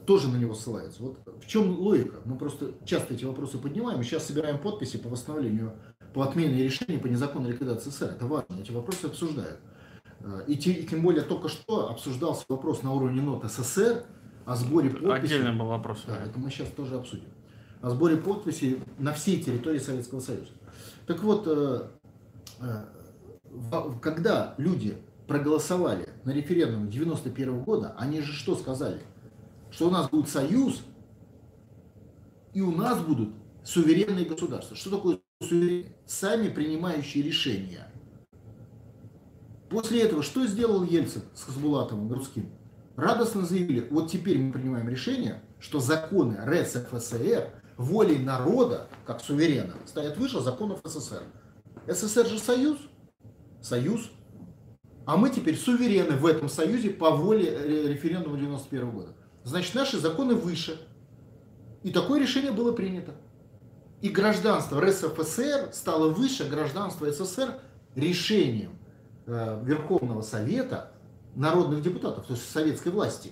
тоже 0.07 0.29
на 0.29 0.37
него 0.37 0.55
ссылается. 0.55 1.03
Вот 1.03 1.19
в 1.43 1.47
чем 1.47 1.79
логика? 1.79 2.17
Мы 2.25 2.37
просто 2.37 2.73
часто 2.85 3.15
эти 3.15 3.25
вопросы 3.25 3.59
поднимаем, 3.59 4.01
и 4.01 4.05
сейчас 4.05 4.27
собираем 4.27 4.59
подписи 4.59 4.99
по 4.99 5.09
восстановлению, 5.09 5.73
по 6.13 6.23
отмене 6.23 6.63
решений 6.63 6.99
по 6.99 7.07
незаконной 7.07 7.53
ликвидации 7.53 7.91
СССР. 7.91 8.13
Это 8.17 8.27
важно, 8.27 8.61
эти 8.61 8.71
вопросы 8.71 9.07
обсуждают. 9.07 9.59
Э, 10.21 10.45
и, 10.47 10.57
тем 10.57 11.03
более 11.03 11.23
только 11.23 11.49
что 11.49 11.91
обсуждался 11.91 12.45
вопрос 12.49 12.83
на 12.83 12.93
уровне 12.93 13.21
нот 13.21 13.45
СССР 13.45 14.05
о 14.47 14.57
сборе 14.57 14.91
подписей. 14.91 15.15
Отдельный 15.15 15.53
был 15.53 15.67
вопрос. 15.67 16.05
Да, 16.07 16.17
это 16.23 16.39
мы 16.39 16.51
сейчас 16.51 16.69
тоже 16.69 16.97
обсудим. 16.97 17.29
О 17.83 17.91
сборе 17.91 18.17
подписей 18.17 18.81
на 18.99 19.13
всей 19.13 19.43
территории 19.43 19.79
Советского 19.79 20.21
Союза. 20.21 20.53
Так 21.07 21.23
вот, 21.23 21.45
э, 21.47 21.89
э, 22.61 22.85
когда 24.01 24.55
люди 24.57 24.97
проголосовали 25.27 26.09
на 26.25 26.31
референдуме 26.31 26.91
91 26.91 27.63
года, 27.63 27.95
они 27.99 28.21
же 28.21 28.33
что 28.33 28.57
сказали? 28.57 29.01
Что 29.71 29.89
у 29.89 29.91
нас 29.91 30.09
будет 30.09 30.29
союз, 30.29 30.83
и 32.53 32.61
у 32.61 32.71
нас 32.71 33.01
будут 33.01 33.31
суверенные 33.65 34.25
государства. 34.25 34.77
Что 34.77 34.91
такое 34.91 35.19
суверенные? 35.43 35.97
Сами 36.07 36.49
принимающие 36.49 37.23
решения. 37.23 37.89
После 39.71 40.03
этого 40.03 40.23
что 40.23 40.47
сделал 40.47 40.85
Ельцин 40.85 41.23
с 41.35 41.43
Хасбулатовым, 41.43 42.09
Грудским? 42.09 42.51
Радостно 42.97 43.45
заявили, 43.45 43.89
вот 43.91 44.11
теперь 44.11 44.39
мы 44.39 44.53
принимаем 44.53 44.89
решение, 44.89 45.43
что 45.59 45.81
законы 45.81 46.39
РСФСР 46.45 47.51
волей 47.77 48.19
народа, 48.19 48.87
как 49.05 49.21
суверена, 49.21 49.75
стоят 49.87 50.17
выше 50.17 50.41
законов 50.41 50.81
СССР. 50.85 51.25
СССР 51.89 52.27
же 52.27 52.39
союз, 52.39 52.79
союз, 53.61 54.13
а 55.07 55.17
мы 55.17 55.31
теперь 55.31 55.57
суверены 55.57 56.17
в 56.17 56.27
этом 56.27 56.49
союзе 56.49 56.91
по 56.91 57.11
воле 57.11 57.89
референдума 57.89 58.39
91 58.39 58.91
года. 58.91 59.15
Значит, 59.45 59.75
наши 59.75 59.99
законы 59.99 60.35
выше. 60.35 60.81
И 61.83 61.91
такое 61.91 62.21
решение 62.21 62.53
было 62.53 62.73
принято. 62.73 63.13
И 64.01 64.09
гражданство 64.09 64.81
РСФСР 64.81 65.71
стало 65.73 66.09
выше 66.09 66.45
гражданства 66.49 67.11
СССР 67.11 67.59
решением 67.95 68.79
э, 69.27 69.63
Верховного 69.65 70.23
Совета 70.23 70.93
народных 71.35 71.83
депутатов, 71.83 72.27
то 72.27 72.35
есть 72.35 72.51
советской 72.51 72.89
власти. 72.89 73.31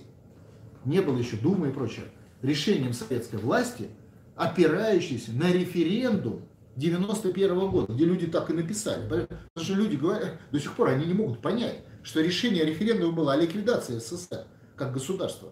Не 0.85 1.01
было 1.01 1.17
еще 1.17 1.37
Думы 1.37 1.69
и 1.69 1.71
прочее. 1.71 2.05
Решением 2.41 2.93
советской 2.93 3.37
власти, 3.37 3.89
опирающейся 4.35 5.31
на 5.31 5.51
референдум 5.51 6.41
91 6.75 7.51
-го 7.51 7.69
года, 7.69 7.93
где 7.93 8.05
люди 8.05 8.27
так 8.27 8.49
и 8.49 8.53
написали. 8.53 9.03
Потому 9.07 9.27
что 9.57 9.73
люди 9.73 9.95
говорят, 9.95 10.37
до 10.51 10.59
сих 10.59 10.75
пор 10.75 10.89
они 10.89 11.05
не 11.05 11.13
могут 11.13 11.41
понять, 11.41 11.81
что 12.03 12.21
решение 12.21 12.65
референдума 12.65 13.13
было 13.13 13.33
о 13.33 13.37
ликвидации 13.37 13.99
СССР 13.99 14.45
как 14.75 14.93
государства. 14.93 15.49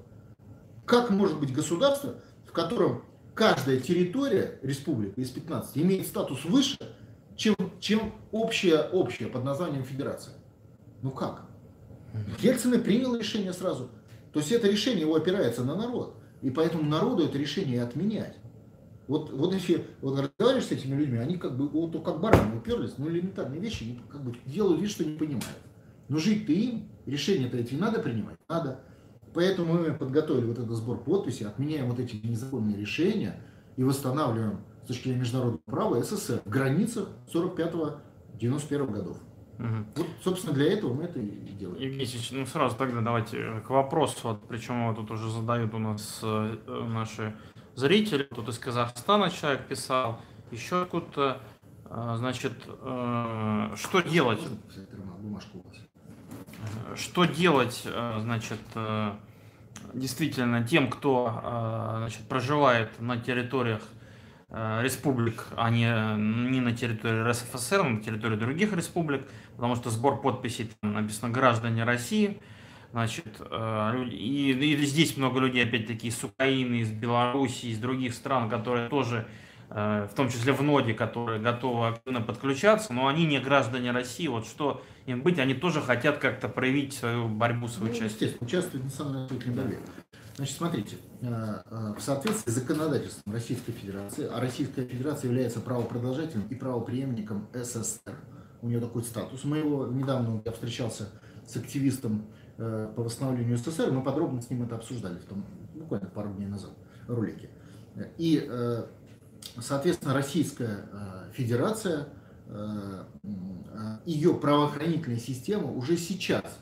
Как 0.86 1.10
может 1.10 1.40
быть 1.40 1.54
государство, 1.54 2.16
в 2.46 2.52
котором 2.52 3.04
каждая 3.34 3.80
территория 3.80 4.60
республика 4.62 5.22
из 5.22 5.30
15 5.30 5.78
имеет 5.78 6.08
статус 6.08 6.44
выше, 6.44 6.78
чем, 7.36 7.56
чем 7.80 8.14
общая, 8.32 8.90
общая 8.92 9.28
под 9.28 9.44
названием 9.44 9.84
федерация? 9.84 10.34
Ну 11.02 11.12
как? 11.12 11.46
Ельцин 12.40 12.74
и 12.74 12.78
принял 12.78 13.16
решение 13.16 13.54
сразу. 13.54 13.90
То 14.34 14.40
есть 14.40 14.52
это 14.52 14.68
решение 14.68 15.02
его 15.02 15.16
опирается 15.16 15.64
на 15.64 15.76
народ. 15.76 16.16
И 16.42 16.50
поэтому 16.50 16.84
народу 16.84 17.26
это 17.26 17.38
решение 17.38 17.84
отменять. 17.84 18.36
Вот, 19.08 19.32
вот 19.32 19.54
если 19.54 19.86
вот 20.02 20.20
разговариваешь 20.20 20.68
с 20.68 20.72
этими 20.72 20.96
людьми, 20.96 21.18
они 21.18 21.38
как 21.38 21.58
бы 21.58 21.68
вот 21.68 22.04
как 22.04 22.22
бараны 22.22 22.58
уперлись, 22.58 22.94
ну 22.98 23.10
элементарные 23.10 23.60
вещи, 23.60 24.00
как 24.10 24.24
бы 24.24 24.36
делают 24.46 24.82
вид, 24.82 24.90
что 24.90 25.04
не 25.04 25.18
понимают. 25.18 25.58
Но 26.08 26.18
жить-то 26.18 26.52
им, 26.52 26.90
решение-то 27.06 27.58
эти 27.58 27.76
надо 27.76 28.00
принимать? 28.00 28.38
Надо. 28.48 28.82
Поэтому 29.34 29.74
мы 29.74 29.94
подготовили 29.94 30.46
вот 30.46 30.60
этот 30.60 30.76
сбор 30.76 30.98
подписей, 31.04 31.48
отменяем 31.48 31.90
вот 31.90 32.00
эти 32.00 32.16
незаконные 32.26 32.78
решения 32.78 33.42
и 33.78 33.84
восстанавливаем 33.84 34.60
с 34.84 34.88
точки 34.88 35.04
зрения 35.04 35.22
международного 35.22 35.62
права 35.66 36.04
СССР 36.04 36.42
в 36.44 36.50
границах 36.50 37.10
45-91 37.34 38.92
годов. 38.92 39.18
Угу. 39.60 39.68
Вот, 39.96 40.08
собственно, 40.24 40.54
для 40.54 40.74
этого 40.74 40.94
мы 40.94 41.04
это 41.04 41.20
и 41.20 41.52
делаем. 41.54 41.80
Евгений 41.80 42.04
Ильич, 42.04 42.32
ну 42.32 42.46
сразу 42.46 42.76
тогда 42.76 43.02
давайте 43.02 43.62
к 43.66 43.70
вопросу, 43.70 44.18
вот, 44.24 44.42
причем 44.48 44.88
вот 44.88 44.98
тут 44.98 45.12
уже 45.12 45.30
задают 45.30 45.74
у 45.74 45.78
нас 45.78 46.20
э, 46.24 46.58
наши 46.88 47.36
зрители, 47.82 48.24
тут 48.24 48.48
из 48.48 48.60
Казахстана 48.60 49.32
человек 49.32 49.66
писал, 49.66 50.22
еще 50.52 50.84
откуда-то, 50.84 51.42
э, 51.86 52.14
значит, 52.18 52.54
э, 52.68 53.74
что 53.76 54.02
делать? 54.02 54.42
Что 56.96 57.26
делать, 57.26 57.82
э, 57.86 58.18
значит, 58.22 58.60
действительно 59.94 60.64
тем, 60.64 60.90
кто 60.90 61.98
значит, 61.98 62.22
проживает 62.28 63.00
на 63.00 63.18
территориях 63.18 63.82
республик, 64.50 65.48
а 65.56 65.70
не, 65.70 65.88
не 66.52 66.60
на 66.60 66.76
территории 66.76 67.24
РСФСР, 67.24 67.80
а 67.80 67.84
на 67.84 68.02
территории 68.02 68.36
других 68.36 68.74
республик, 68.74 69.28
потому 69.56 69.76
что 69.76 69.90
сбор 69.90 70.22
подписей 70.22 70.72
там 70.82 70.94
написано 70.94 71.32
граждане 71.32 71.84
России, 71.84 72.42
значит, 72.92 73.42
и, 74.12 74.52
и 74.52 74.86
здесь 74.86 75.18
много 75.18 75.40
людей, 75.40 75.64
опять-таки, 75.64 76.08
из 76.08 76.24
Украины, 76.24 76.82
из 76.82 76.92
Беларуси, 76.92 77.68
из 77.68 77.80
других 77.80 78.14
стран, 78.14 78.50
которые 78.50 78.90
тоже 78.90 79.28
Э, 79.74 80.08
в 80.12 80.16
том 80.16 80.30
числе 80.30 80.52
в 80.52 80.62
ноде, 80.62 80.94
которые 80.94 81.40
готовы 81.40 81.88
активно 81.88 82.20
подключаться, 82.20 82.92
но 82.92 83.08
они 83.08 83.26
не 83.26 83.40
граждане 83.40 83.92
России. 83.92 84.28
Вот 84.28 84.46
что 84.46 84.84
им 85.06 85.22
быть, 85.22 85.40
они 85.40 85.54
тоже 85.54 85.82
хотят 85.82 86.18
как-то 86.18 86.50
проявить 86.50 86.94
свою 86.94 87.30
борьбу, 87.30 87.70
свою 87.70 87.94
ну, 87.94 88.00
часть. 88.00 88.16
Естественно, 88.16 88.48
участвуют 88.48 88.84
в 88.84 88.86
национальной 88.88 89.56
борьбе. 89.56 89.80
Значит, 90.36 90.58
смотрите, 90.58 90.98
э, 91.22 91.62
э, 91.66 91.94
в 91.98 92.02
соответствии 92.02 92.52
с 92.52 92.56
законодательством 92.56 93.34
Российской 93.34 93.72
Федерации, 93.72 94.28
а 94.30 94.42
Российская 94.42 94.86
Федерация 94.86 95.30
является 95.30 95.62
правопродолжателем 95.62 96.48
и 96.50 96.56
правоприемником 96.56 97.48
СССР, 97.54 98.16
у 98.62 98.68
нее 98.68 98.82
такой 98.82 99.04
статус. 99.04 99.46
Мы 99.46 99.60
его 99.60 99.88
недавно, 99.88 100.42
я 100.44 100.52
встречался 100.52 101.10
с 101.48 101.56
активистом 101.56 102.26
по 102.96 103.04
восстановлению 103.04 103.58
СССР, 103.58 103.92
мы 103.92 104.04
подробно 104.04 104.42
с 104.42 104.50
ним 104.50 104.64
это 104.64 104.76
обсуждали, 104.76 105.18
в 105.18 105.26
том, 105.26 105.44
буквально 105.74 106.08
пару 106.10 106.32
дней 106.34 106.48
назад, 106.48 106.72
ролике. 107.08 107.50
И 108.18 108.48
Соответственно, 109.60 110.14
Российская 110.14 110.86
э, 110.92 111.32
Федерация, 111.34 112.08
э, 112.48 113.04
ее 114.06 114.34
правоохранительная 114.36 115.20
система 115.20 115.72
уже 115.72 115.98
сейчас 115.98 116.60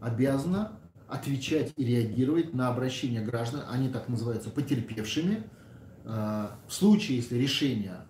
обязана 0.00 0.72
отвечать 1.08 1.72
и 1.76 1.84
реагировать 1.84 2.54
на 2.54 2.68
обращения 2.68 3.20
граждан, 3.20 3.62
они 3.70 3.88
так 3.90 4.08
называются 4.08 4.50
потерпевшими, 4.50 5.44
э, 6.04 6.46
в 6.66 6.72
случае, 6.72 7.18
если 7.18 7.36
решения, 7.36 8.06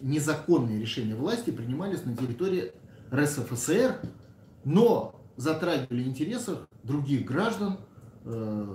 незаконные 0.00 0.80
решения 0.80 1.14
власти 1.14 1.50
принимались 1.50 2.04
на 2.04 2.16
территории 2.16 2.72
РСФСР, 3.12 4.00
но 4.64 5.20
затрагивали 5.36 6.02
интересов 6.02 6.66
других 6.82 7.24
граждан 7.24 7.78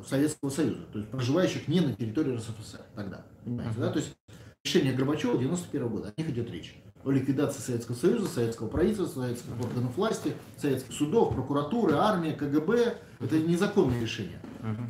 Советского 0.08 0.50
Союза, 0.50 0.82
то 0.92 1.00
есть 1.00 1.10
проживающих 1.10 1.68
не 1.68 1.82
на 1.82 1.94
территории 1.94 2.36
РСФСР 2.36 2.82
тогда. 2.96 3.26
Понимаете, 3.44 3.80
да? 3.80 3.90
То 3.92 4.00
есть 4.00 4.16
решение 4.64 4.94
Горбачева 4.94 5.38
91 5.38 5.88
года, 5.90 6.14
о 6.16 6.22
них 6.22 6.30
идет 6.30 6.52
речь. 6.52 6.76
О 7.04 7.12
ликвидации 7.12 7.62
Советского 7.62 7.96
Союза, 7.96 8.28
советского 8.28 8.68
правительства, 8.68 9.22
советских 9.22 9.52
органов 9.64 9.96
власти, 9.96 10.34
советских 10.58 10.94
судов, 10.94 11.34
прокуратуры, 11.34 11.96
армии, 11.96 12.34
КГБ. 12.34 12.98
Это 13.22 13.40
незаконные 13.40 14.02
решения. 14.02 14.40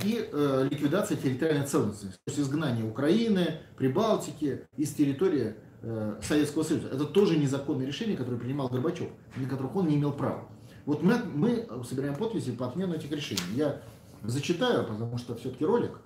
И 0.04 0.28
э, 0.32 0.68
ликвидация 0.70 1.18
территориальной 1.18 1.68
целостности. 1.68 2.18
То 2.26 2.32
есть 2.32 2.40
изгнание 2.40 2.84
Украины, 2.84 3.60
Прибалтики 3.78 4.62
из 4.76 4.92
территории 4.92 5.56
э, 5.84 6.20
Советского 6.24 6.64
Союза. 6.64 6.88
Это 6.88 7.06
тоже 7.06 7.38
незаконное 7.38 7.86
решение, 7.86 8.18
которое 8.18 8.38
принимал 8.38 8.70
Горбачев, 8.70 9.10
на 9.36 9.48
которых 9.48 9.76
он 9.76 9.88
не 9.88 9.96
имел 9.96 10.12
права. 10.12 10.50
Вот 10.90 11.04
мы, 11.04 11.20
мы 11.36 11.68
собираем 11.88 12.16
подписи 12.16 12.52
по 12.52 12.66
отмену 12.66 12.96
этих 12.96 13.12
решений. 13.12 13.44
Я 13.54 13.80
зачитаю, 14.24 14.88
потому 14.88 15.20
что 15.20 15.36
все-таки 15.36 15.64
ролик 15.64 16.02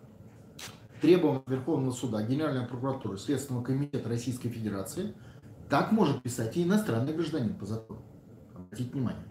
требованиям 1.00 1.44
Верховного 1.48 1.94
суда, 1.94 2.22
Генеральной 2.22 2.66
прокуратуры, 2.66 3.18
Следственного 3.18 3.64
комитета 3.64 4.10
Российской 4.10 4.50
Федерации, 4.50 5.14
так 5.70 5.94
может 5.94 6.22
писать 6.22 6.58
и 6.58 6.64
иностранный 6.64 7.14
гражданин 7.14 7.54
по 7.54 7.66
закону. 7.66 8.02
Обратите 8.54 8.92
внимание. 8.92 9.24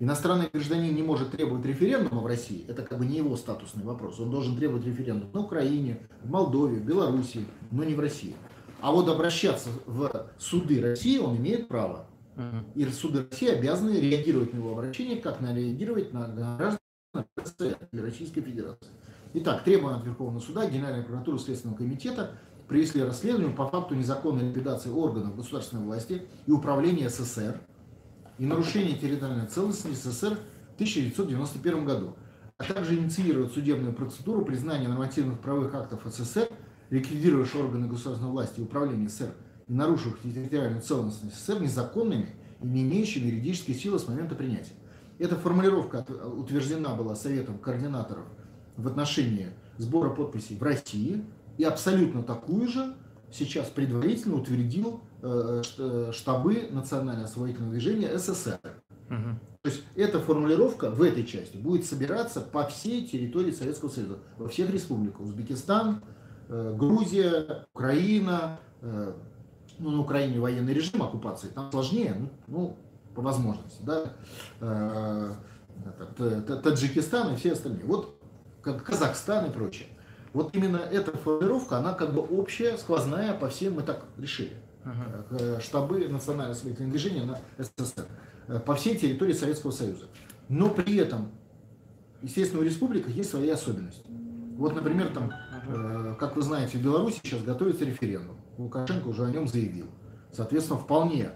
Иностранный 0.00 0.48
гражданин 0.50 0.94
не 0.94 1.02
может 1.02 1.32
требовать 1.32 1.66
референдума 1.66 2.22
в 2.22 2.26
России, 2.26 2.64
это 2.66 2.80
как 2.80 2.96
бы 2.96 3.04
не 3.04 3.18
его 3.18 3.36
статусный 3.36 3.84
вопрос. 3.84 4.18
Он 4.20 4.30
должен 4.30 4.56
требовать 4.56 4.86
референдум 4.86 5.28
на 5.34 5.40
Украине, 5.40 5.98
в 6.22 6.30
Молдове, 6.30 6.78
в 6.78 6.84
Беларуси, 6.86 7.44
но 7.70 7.84
не 7.84 7.94
в 7.94 8.00
России. 8.00 8.34
А 8.80 8.90
вот 8.90 9.06
обращаться 9.10 9.68
в 9.84 10.30
суды 10.38 10.80
России 10.80 11.18
он 11.18 11.36
имеет 11.36 11.68
право. 11.68 12.06
И 12.74 12.84
суды 12.86 13.26
России 13.30 13.48
обязаны 13.48 13.98
реагировать 13.98 14.52
на 14.52 14.58
его 14.58 14.72
обращение, 14.72 15.20
как 15.20 15.40
на 15.40 15.54
реагировать 15.54 16.12
на 16.12 16.26
граждан 16.26 16.78
Российской 17.92 18.40
Федерации. 18.40 18.88
Итак, 19.34 19.64
требования 19.64 19.98
от 19.98 20.04
Верховного 20.04 20.40
суда, 20.40 20.68
Генеральной 20.68 21.02
прокуратуры 21.02 21.38
Следственного 21.38 21.78
комитета 21.78 22.38
привели 22.68 23.02
расследование 23.02 23.54
по 23.54 23.68
факту 23.68 23.94
незаконной 23.94 24.48
ликвидации 24.48 24.90
органов 24.90 25.36
государственной 25.36 25.84
власти 25.84 26.22
и 26.46 26.50
управления 26.50 27.08
СССР 27.08 27.60
и 28.38 28.46
нарушения 28.46 28.96
территориальной 28.96 29.46
целостности 29.46 29.96
СССР 29.96 30.38
в 30.72 30.74
1991 30.74 31.84
году, 31.84 32.16
а 32.58 32.64
также 32.64 32.96
инициировать 32.96 33.52
судебную 33.52 33.92
процедуру 33.92 34.44
признания 34.44 34.88
нормативных 34.88 35.38
правовых 35.40 35.74
актов 35.74 36.00
СССР, 36.04 36.48
ликвидировавших 36.90 37.60
органы 37.60 37.86
государственной 37.86 38.32
власти 38.32 38.60
и 38.60 38.62
управления 38.62 39.08
СССР 39.08 39.34
нарушивших 39.68 40.22
территориальную 40.22 40.82
целостность 40.82 41.36
СССР 41.36 41.60
незаконными 41.60 42.28
и 42.62 42.66
не 42.66 42.82
имеющими 42.82 43.26
юридической 43.26 43.74
силы 43.74 43.98
с 43.98 44.06
момента 44.08 44.34
принятия. 44.34 44.74
Эта 45.18 45.36
формулировка 45.36 46.04
утверждена 46.36 46.94
была 46.94 47.14
Советом 47.14 47.58
координаторов 47.58 48.24
в 48.76 48.86
отношении 48.86 49.48
сбора 49.78 50.10
подписей 50.10 50.56
в 50.56 50.62
России 50.62 51.24
и 51.56 51.64
абсолютно 51.64 52.22
такую 52.22 52.68
же 52.68 52.94
сейчас 53.32 53.68
предварительно 53.68 54.36
утвердил 54.36 55.00
э, 55.22 55.62
э, 55.78 56.12
штабы 56.12 56.68
национально 56.70 57.24
освоительного 57.24 57.72
движения 57.72 58.16
СССР. 58.16 58.58
Угу. 59.10 59.38
То 59.62 59.70
есть 59.70 59.82
эта 59.96 60.20
формулировка 60.20 60.90
в 60.90 61.02
этой 61.02 61.24
части 61.24 61.56
будет 61.56 61.84
собираться 61.84 62.40
по 62.40 62.66
всей 62.66 63.06
территории 63.06 63.50
Советского 63.50 63.88
Союза, 63.88 64.18
во 64.38 64.48
всех 64.48 64.70
республиках. 64.70 65.20
Узбекистан, 65.20 66.02
э, 66.48 66.74
Грузия, 66.76 67.66
Украина, 67.72 68.58
ну, 69.78 69.90
на 69.90 70.00
Украине 70.00 70.40
военный 70.40 70.72
режим 70.72 71.02
оккупации, 71.02 71.48
там 71.48 71.70
сложнее, 71.70 72.14
ну, 72.18 72.28
ну 72.46 72.76
по 73.14 73.22
возможности, 73.22 73.80
да, 73.82 74.12
это, 76.18 76.56
Таджикистан 76.56 77.34
и 77.34 77.36
все 77.36 77.52
остальные. 77.52 77.84
Вот 77.84 78.20
как 78.62 78.82
Казахстан 78.82 79.46
и 79.46 79.52
прочее. 79.52 79.88
Вот 80.32 80.54
именно 80.56 80.78
эта 80.78 81.16
формулировка, 81.16 81.78
она 81.78 81.92
как 81.92 82.12
бы 82.12 82.20
общая, 82.20 82.76
сквозная 82.76 83.34
по 83.34 83.48
всем, 83.48 83.74
мы 83.74 83.82
так 83.82 84.04
решили. 84.18 84.56
Uh-huh. 84.84 85.62
Штабы 85.62 86.08
национального 86.08 86.52
освободительного 86.52 86.90
движения 86.90 87.24
на 87.24 87.38
СССР. 87.56 88.06
Э, 88.48 88.58
по 88.58 88.74
всей 88.74 88.96
территории 88.98 89.32
Советского 89.32 89.70
Союза. 89.70 90.06
Но 90.48 90.68
при 90.70 90.96
этом, 90.96 91.30
естественно, 92.20 92.60
у 92.60 92.64
республик 92.64 93.08
есть 93.08 93.30
свои 93.30 93.48
особенности. 93.48 94.04
Вот, 94.56 94.74
например, 94.74 95.08
там, 95.08 95.32
uh-huh. 95.68 96.16
как 96.16 96.36
вы 96.36 96.42
знаете, 96.42 96.78
в 96.78 96.82
Беларуси 96.82 97.20
сейчас 97.22 97.42
готовится 97.42 97.84
референдум. 97.84 98.36
Лукашенко 98.58 99.08
уже 99.08 99.24
о 99.24 99.30
нем 99.30 99.48
заявил. 99.48 99.86
Соответственно, 100.32 100.78
вполне 100.78 101.30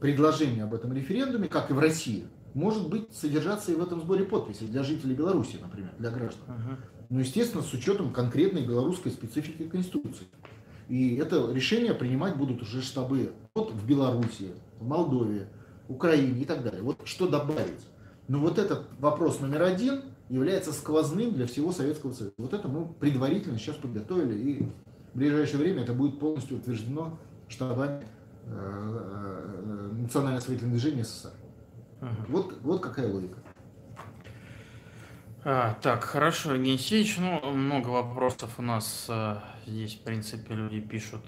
предложение 0.00 0.64
об 0.64 0.74
этом 0.74 0.92
референдуме, 0.92 1.48
как 1.48 1.70
и 1.70 1.74
в 1.74 1.78
России, 1.78 2.26
может 2.54 2.88
быть 2.88 3.12
содержаться 3.12 3.72
и 3.72 3.74
в 3.74 3.82
этом 3.82 4.00
сборе 4.00 4.24
подписей 4.24 4.66
для 4.66 4.82
жителей 4.82 5.14
Беларуси, 5.14 5.58
например, 5.60 5.92
для 5.98 6.10
граждан. 6.10 6.42
Uh-huh. 6.48 6.76
Ну, 7.10 7.20
естественно, 7.20 7.62
с 7.62 7.72
учетом 7.72 8.12
конкретной 8.12 8.66
белорусской 8.66 9.12
специфики 9.12 9.68
Конституции. 9.68 10.26
И 10.88 11.16
это 11.16 11.52
решение 11.52 11.94
принимать 11.94 12.36
будут 12.36 12.62
уже 12.62 12.82
штабы 12.82 13.32
вот 13.54 13.72
в 13.72 13.86
Беларуси, 13.86 14.52
в 14.78 14.86
Молдове, 14.86 15.48
Украине 15.88 16.42
и 16.42 16.44
так 16.44 16.62
далее. 16.62 16.82
Вот 16.82 17.00
что 17.04 17.28
добавить? 17.28 17.80
Но 18.26 18.38
вот 18.38 18.58
этот 18.58 18.86
вопрос 18.98 19.40
номер 19.40 19.62
один 19.62 20.02
является 20.28 20.72
сквозным 20.72 21.32
для 21.32 21.46
всего 21.46 21.72
Советского 21.72 22.12
Союза. 22.12 22.34
Вот 22.36 22.52
это 22.52 22.68
мы 22.68 22.86
предварительно 22.86 23.58
сейчас 23.58 23.76
подготовили, 23.76 24.38
и 24.38 24.68
в 25.14 25.18
ближайшее 25.18 25.58
время 25.58 25.82
это 25.82 25.92
будет 25.92 26.18
полностью 26.18 26.58
утверждено 26.58 27.18
штабами 27.48 28.04
э, 28.44 28.50
э, 28.50 29.90
Национального 29.98 30.38
освоительного 30.38 30.78
движения 30.78 31.04
СССР. 31.04 31.32
Ага. 32.00 32.26
Вот, 32.28 32.58
вот 32.62 32.80
какая 32.80 33.12
логика. 33.12 33.38
А, 35.44 35.74
так, 35.80 36.04
хорошо, 36.04 36.54
Евгений 36.54 37.14
ну, 37.18 37.52
много 37.52 37.88
вопросов 37.88 38.50
у 38.58 38.62
нас 38.62 39.06
а, 39.08 39.42
здесь, 39.66 39.94
в 39.94 40.00
принципе, 40.00 40.54
люди 40.54 40.80
пишут, 40.80 41.22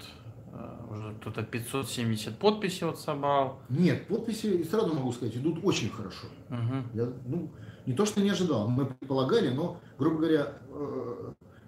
а, 0.53 0.85
уже 0.89 1.13
кто-то 1.15 1.43
570 1.43 2.37
подписей 2.37 2.85
вот 2.85 2.99
собрал. 2.99 3.59
Нет, 3.69 4.07
подписи, 4.07 4.63
сразу 4.63 4.93
могу 4.93 5.11
сказать, 5.11 5.35
идут 5.37 5.59
очень 5.63 5.89
хорошо. 5.89 6.27
Угу. 6.49 6.75
Я, 6.93 7.07
ну, 7.25 7.49
не 7.85 7.93
то, 7.93 8.05
что 8.05 8.21
не 8.21 8.29
ожидал, 8.29 8.67
мы 8.67 8.85
предполагали, 8.85 9.49
но, 9.49 9.79
грубо 9.97 10.17
говоря, 10.17 10.53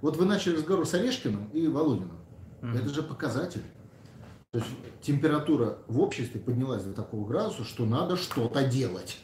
вот 0.03 0.17
вы 0.17 0.25
начали 0.25 0.57
разговор 0.57 0.85
с 0.85 0.93
Орешкиным 0.93 1.47
и 1.53 1.65
Володиным. 1.65 2.17
Угу. 2.61 2.71
Это 2.71 2.89
же 2.89 3.03
показатель. 3.03 3.63
То 4.51 4.59
есть 4.59 4.69
температура 5.01 5.77
в 5.87 6.01
обществе 6.01 6.41
поднялась 6.41 6.83
до 6.83 6.91
такого 6.91 7.25
градуса, 7.25 7.63
что 7.63 7.85
надо 7.85 8.17
что-то 8.17 8.67
делать. 8.67 9.17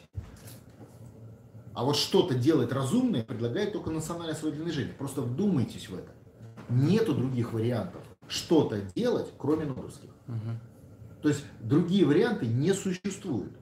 А 1.74 1.84
вот 1.84 1.96
что-то 1.96 2.34
делать 2.34 2.72
разумное 2.72 3.22
предлагает 3.22 3.74
только 3.74 3.90
национальное 3.90 4.32
освободительное 4.32 4.72
движение. 4.72 4.94
Просто 4.94 5.20
вдумайтесь 5.20 5.90
в 5.90 5.94
это. 5.94 6.12
Нету 6.70 7.14
других 7.14 7.52
вариантов 7.52 8.00
что-то 8.26 8.80
делать, 8.96 9.26
кроме 9.36 9.66
нордовских. 9.66 10.10
Угу. 10.28 11.20
То 11.20 11.28
есть 11.28 11.44
другие 11.60 12.06
варианты 12.06 12.46
не 12.46 12.72
существуют. 12.72 13.52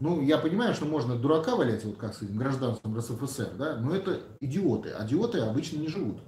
Ну, 0.00 0.20
я 0.20 0.38
понимаю, 0.38 0.74
что 0.74 0.84
можно 0.84 1.14
дурака 1.14 1.54
валять, 1.54 1.84
вот 1.84 1.96
как 1.96 2.14
с 2.14 2.22
этим 2.22 2.36
гражданством 2.36 2.98
РСФСР, 2.98 3.52
да, 3.56 3.76
но 3.76 3.94
это 3.94 4.20
идиоты. 4.40 4.90
А 4.90 5.06
идиоты 5.06 5.38
обычно 5.38 5.78
не 5.78 5.86
живут. 5.86 6.18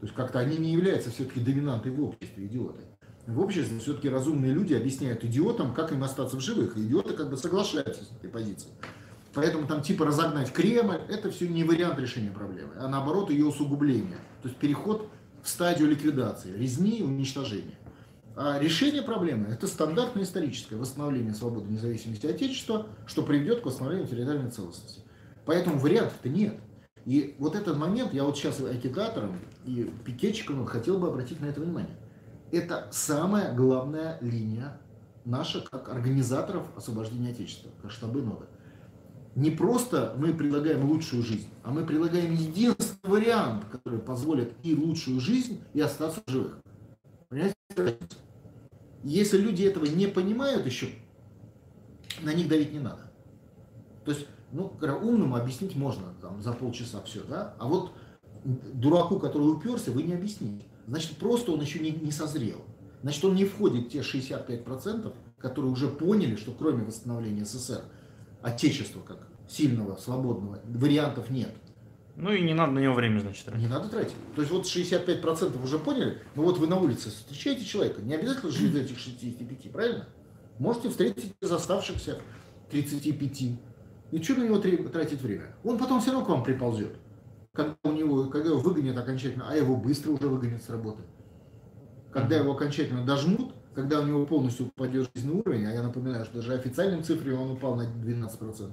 То 0.00 0.06
есть 0.06 0.14
как-то 0.14 0.38
они 0.38 0.56
не 0.56 0.72
являются 0.72 1.10
все-таки 1.10 1.40
доминантой 1.40 1.92
в 1.92 2.02
обществе, 2.02 2.46
идиоты. 2.46 2.82
В 3.26 3.40
обществе 3.40 3.78
все-таки 3.78 4.08
разумные 4.08 4.52
люди 4.52 4.74
объясняют 4.74 5.24
идиотам, 5.24 5.74
как 5.74 5.92
им 5.92 6.02
остаться 6.02 6.36
в 6.36 6.40
живых. 6.40 6.76
И 6.76 6.86
идиоты 6.86 7.14
как 7.14 7.30
бы 7.30 7.36
соглашаются 7.36 8.04
с 8.04 8.12
этой 8.12 8.30
позицией. 8.30 8.72
Поэтому 9.34 9.66
там 9.66 9.82
типа 9.82 10.06
разогнать 10.06 10.52
Кремль, 10.52 11.00
это 11.08 11.30
все 11.30 11.46
не 11.46 11.62
вариант 11.62 11.98
решения 11.98 12.30
проблемы, 12.30 12.72
а 12.78 12.88
наоборот 12.88 13.30
ее 13.30 13.46
усугубление. 13.46 14.16
То 14.42 14.48
есть 14.48 14.58
переход 14.58 15.10
в 15.42 15.48
стадию 15.48 15.88
ликвидации, 15.88 16.56
резни 16.56 16.98
и 16.98 17.02
уничтожения. 17.02 17.78
А 18.34 18.58
решение 18.58 19.02
проблемы– 19.02 19.48
это 19.50 19.66
стандартное 19.66 20.22
историческое 20.22 20.76
восстановление 20.76 21.34
свободы, 21.34 21.70
независимости 21.70 22.26
Отечества, 22.26 22.86
что 23.06 23.22
приведет 23.22 23.60
к 23.60 23.66
восстановлению 23.66 24.08
территориальной 24.08 24.50
целостности. 24.50 25.00
Поэтому 25.44 25.78
вариантов-то 25.78 26.28
нет. 26.28 26.54
И 27.08 27.34
вот 27.38 27.56
этот 27.56 27.76
момент, 27.76 28.12
я 28.12 28.24
вот 28.24 28.36
сейчас 28.36 28.60
агитаторам 28.60 29.38
и 29.64 29.90
пикетчикам 30.04 30.64
хотел 30.66 30.98
бы 30.98 31.08
обратить 31.08 31.40
на 31.40 31.46
это 31.46 31.60
внимание. 31.60 31.96
Это 32.52 32.88
самая 32.92 33.54
главная 33.54 34.18
линия 34.20 34.78
наша, 35.24 35.60
как 35.60 35.88
организаторов 35.88 36.64
освобождения 36.76 37.30
Отечества, 37.30 37.70
как 37.82 37.90
штабы 37.90 38.22
нода 38.22 38.46
не 39.38 39.52
просто 39.52 40.14
мы 40.18 40.34
предлагаем 40.34 40.84
лучшую 40.90 41.22
жизнь, 41.22 41.48
а 41.62 41.70
мы 41.70 41.86
предлагаем 41.86 42.32
единственный 42.34 42.98
вариант, 43.04 43.66
который 43.70 44.00
позволит 44.00 44.52
и 44.64 44.74
лучшую 44.74 45.20
жизнь, 45.20 45.60
и 45.74 45.80
остаться 45.80 46.20
в 46.26 46.30
живых. 46.30 46.58
Понимаете? 47.28 47.54
Если 49.04 49.38
люди 49.38 49.62
этого 49.62 49.84
не 49.84 50.08
понимают 50.08 50.66
еще, 50.66 50.88
на 52.22 52.34
них 52.34 52.48
давить 52.48 52.72
не 52.72 52.80
надо. 52.80 53.12
То 54.04 54.10
есть, 54.10 54.26
ну, 54.52 54.72
умному 54.80 55.36
объяснить 55.36 55.76
можно 55.76 56.14
там, 56.20 56.42
за 56.42 56.52
полчаса 56.52 57.02
все, 57.02 57.22
да? 57.22 57.54
А 57.58 57.66
вот 57.66 57.92
дураку, 58.44 59.18
который 59.18 59.44
уперся, 59.44 59.90
вы 59.90 60.02
не 60.02 60.14
объясните. 60.14 60.64
Значит, 60.86 61.16
просто 61.18 61.52
он 61.52 61.60
еще 61.60 61.78
не, 61.80 61.90
не 61.90 62.12
созрел. 62.12 62.62
Значит, 63.02 63.24
он 63.24 63.34
не 63.34 63.44
входит 63.44 63.86
в 63.86 63.90
те 63.90 63.98
65%, 63.98 65.12
которые 65.38 65.70
уже 65.70 65.88
поняли, 65.88 66.36
что 66.36 66.52
кроме 66.52 66.84
восстановления 66.84 67.44
СССР, 67.44 67.82
Отечества 68.42 69.00
как 69.00 69.28
сильного, 69.48 69.96
свободного, 69.96 70.60
вариантов 70.64 71.30
нет. 71.30 71.52
Ну 72.16 72.32
и 72.32 72.42
не 72.42 72.54
надо 72.54 72.72
на 72.72 72.78
него 72.80 72.94
время, 72.94 73.20
значит, 73.20 73.44
тратить. 73.44 73.62
Не 73.62 73.68
надо 73.68 73.88
тратить. 73.88 74.14
То 74.34 74.42
есть 74.42 74.52
вот 74.52 74.64
65% 74.64 75.62
уже 75.62 75.78
поняли, 75.78 76.18
ну 76.34 76.42
вот 76.42 76.58
вы 76.58 76.66
на 76.66 76.76
улице 76.76 77.10
встречаете 77.10 77.64
человека, 77.64 78.02
не 78.02 78.14
обязательно 78.14 78.50
жить 78.50 78.74
из 78.74 78.76
этих 78.76 78.98
65, 78.98 79.72
правильно? 79.72 80.08
Можете 80.58 80.88
встретить 80.88 81.34
из 81.40 81.52
оставшихся 81.52 82.20
35. 82.70 83.58
И 84.10 84.22
что 84.22 84.34
на 84.36 84.44
него 84.44 84.58
тратить 84.58 85.20
время? 85.20 85.54
Он 85.64 85.78
потом 85.78 86.00
все 86.00 86.12
равно 86.12 86.24
к 86.24 86.28
вам 86.28 86.42
приползет. 86.42 86.96
Когда, 87.52 87.76
у 87.82 87.92
него, 87.92 88.26
когда 88.26 88.50
его 88.50 88.58
выгонят 88.58 88.96
окончательно, 88.96 89.46
а 89.48 89.56
его 89.56 89.76
быстро 89.76 90.12
уже 90.12 90.28
выгонят 90.28 90.62
с 90.62 90.70
работы. 90.70 91.02
Когда 92.12 92.36
его 92.36 92.52
окончательно 92.52 93.04
дожмут, 93.04 93.52
когда 93.74 94.00
у 94.00 94.06
него 94.06 94.24
полностью 94.26 94.66
упадет 94.66 95.10
жизненный 95.14 95.40
уровень, 95.40 95.66
а 95.66 95.72
я 95.72 95.82
напоминаю, 95.82 96.24
что 96.24 96.36
даже 96.36 96.54
официальным 96.54 97.02
цифре 97.02 97.34
он 97.34 97.50
упал 97.50 97.74
на 97.76 97.82
12%. 97.82 98.70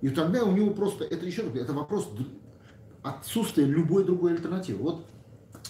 И 0.00 0.08
тогда 0.10 0.44
у 0.44 0.52
него 0.52 0.70
просто, 0.70 1.04
это 1.04 1.26
еще 1.26 1.42
раз, 1.42 1.54
это 1.54 1.72
вопрос 1.72 2.10
отсутствия 3.02 3.64
любой 3.64 4.04
другой 4.04 4.32
альтернативы. 4.32 4.82
Вот 4.82 5.06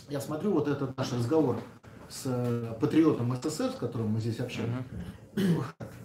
я 0.09 0.21
смотрю 0.21 0.53
вот 0.53 0.69
этот 0.69 0.97
наш 0.97 1.13
разговор 1.13 1.59
с 2.09 2.23
э, 2.25 2.75
патриотом 2.81 3.35
СССР, 3.37 3.73
с 3.73 3.75
которым 3.75 4.09
мы 4.09 4.21
здесь 4.21 4.41
общаемся. 4.41 4.85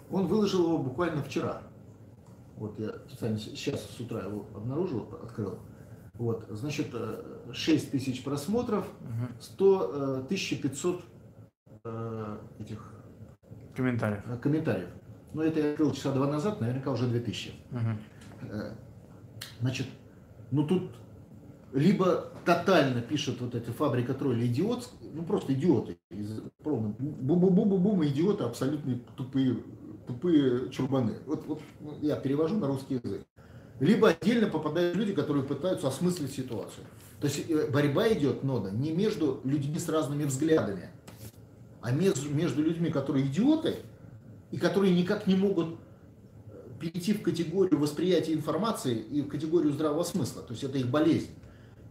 Он 0.09 0.27
выложил 0.27 0.65
его 0.65 0.77
буквально 0.77 1.23
вчера. 1.23 1.61
Вот 2.61 2.77
я 2.77 2.91
специально 3.07 3.39
сейчас 3.39 3.83
с 3.89 3.99
утра 3.99 4.19
его 4.19 4.45
обнаружил, 4.53 5.09
открыл. 5.23 5.57
Вот, 6.13 6.45
значит, 6.51 6.93
6 7.51 7.87
э, 7.87 7.89
тысяч 7.89 8.23
просмотров, 8.23 8.85
100, 9.39 10.25
1500 10.25 11.03
э, 11.83 12.37
этих 12.59 12.93
комментариев. 13.75 14.21
комментариев. 14.43 14.89
Но 15.33 15.41
это 15.41 15.59
я 15.59 15.71
открыл 15.71 15.91
часа 15.91 16.13
два 16.13 16.27
назад, 16.27 16.61
наверняка 16.61 16.91
уже 16.91 17.07
2000. 17.07 17.51
Угу. 17.71 18.51
Значит, 19.61 19.87
ну 20.51 20.67
тут 20.67 20.91
либо 21.73 22.31
тотально 22.45 23.01
пишет 23.01 23.41
вот 23.41 23.55
эти 23.55 23.71
фабрика 23.71 24.13
тролли 24.13 24.45
идиот, 24.45 24.87
ну 25.15 25.23
просто 25.23 25.53
идиоты. 25.53 25.97
Бу-бу-бу-бу-бум, 26.63 28.05
идиоты, 28.05 28.43
абсолютно 28.43 28.99
тупые, 29.15 29.63
тупые 30.11 30.69
чурбаны. 30.69 31.15
Вот, 31.25 31.45
вот 31.45 31.61
ну, 31.79 31.97
я 32.01 32.15
перевожу 32.15 32.57
на 32.57 32.67
русский 32.67 32.95
язык. 33.03 33.25
Либо 33.79 34.09
отдельно 34.09 34.47
попадают 34.47 34.95
люди, 34.95 35.13
которые 35.13 35.43
пытаются 35.43 35.87
осмыслить 35.87 36.33
ситуацию. 36.33 36.85
То 37.19 37.27
есть 37.27 37.49
э, 37.49 37.67
борьба 37.71 38.11
идет, 38.13 38.43
нода, 38.43 38.71
не 38.71 38.91
между 38.91 39.41
людьми 39.43 39.79
с 39.79 39.89
разными 39.89 40.25
взглядами, 40.25 40.89
а 41.81 41.91
между, 41.91 42.29
между 42.29 42.61
людьми, 42.61 42.89
которые 42.89 43.25
идиоты, 43.25 43.77
и 44.51 44.57
которые 44.57 44.93
никак 44.93 45.27
не 45.27 45.35
могут 45.35 45.77
перейти 46.79 47.13
в 47.13 47.21
категорию 47.21 47.79
восприятия 47.79 48.33
информации 48.33 48.97
и 48.97 49.21
в 49.21 49.27
категорию 49.27 49.71
здравого 49.71 50.03
смысла. 50.03 50.41
То 50.41 50.51
есть 50.51 50.63
это 50.63 50.77
их 50.77 50.87
болезнь. 50.87 51.29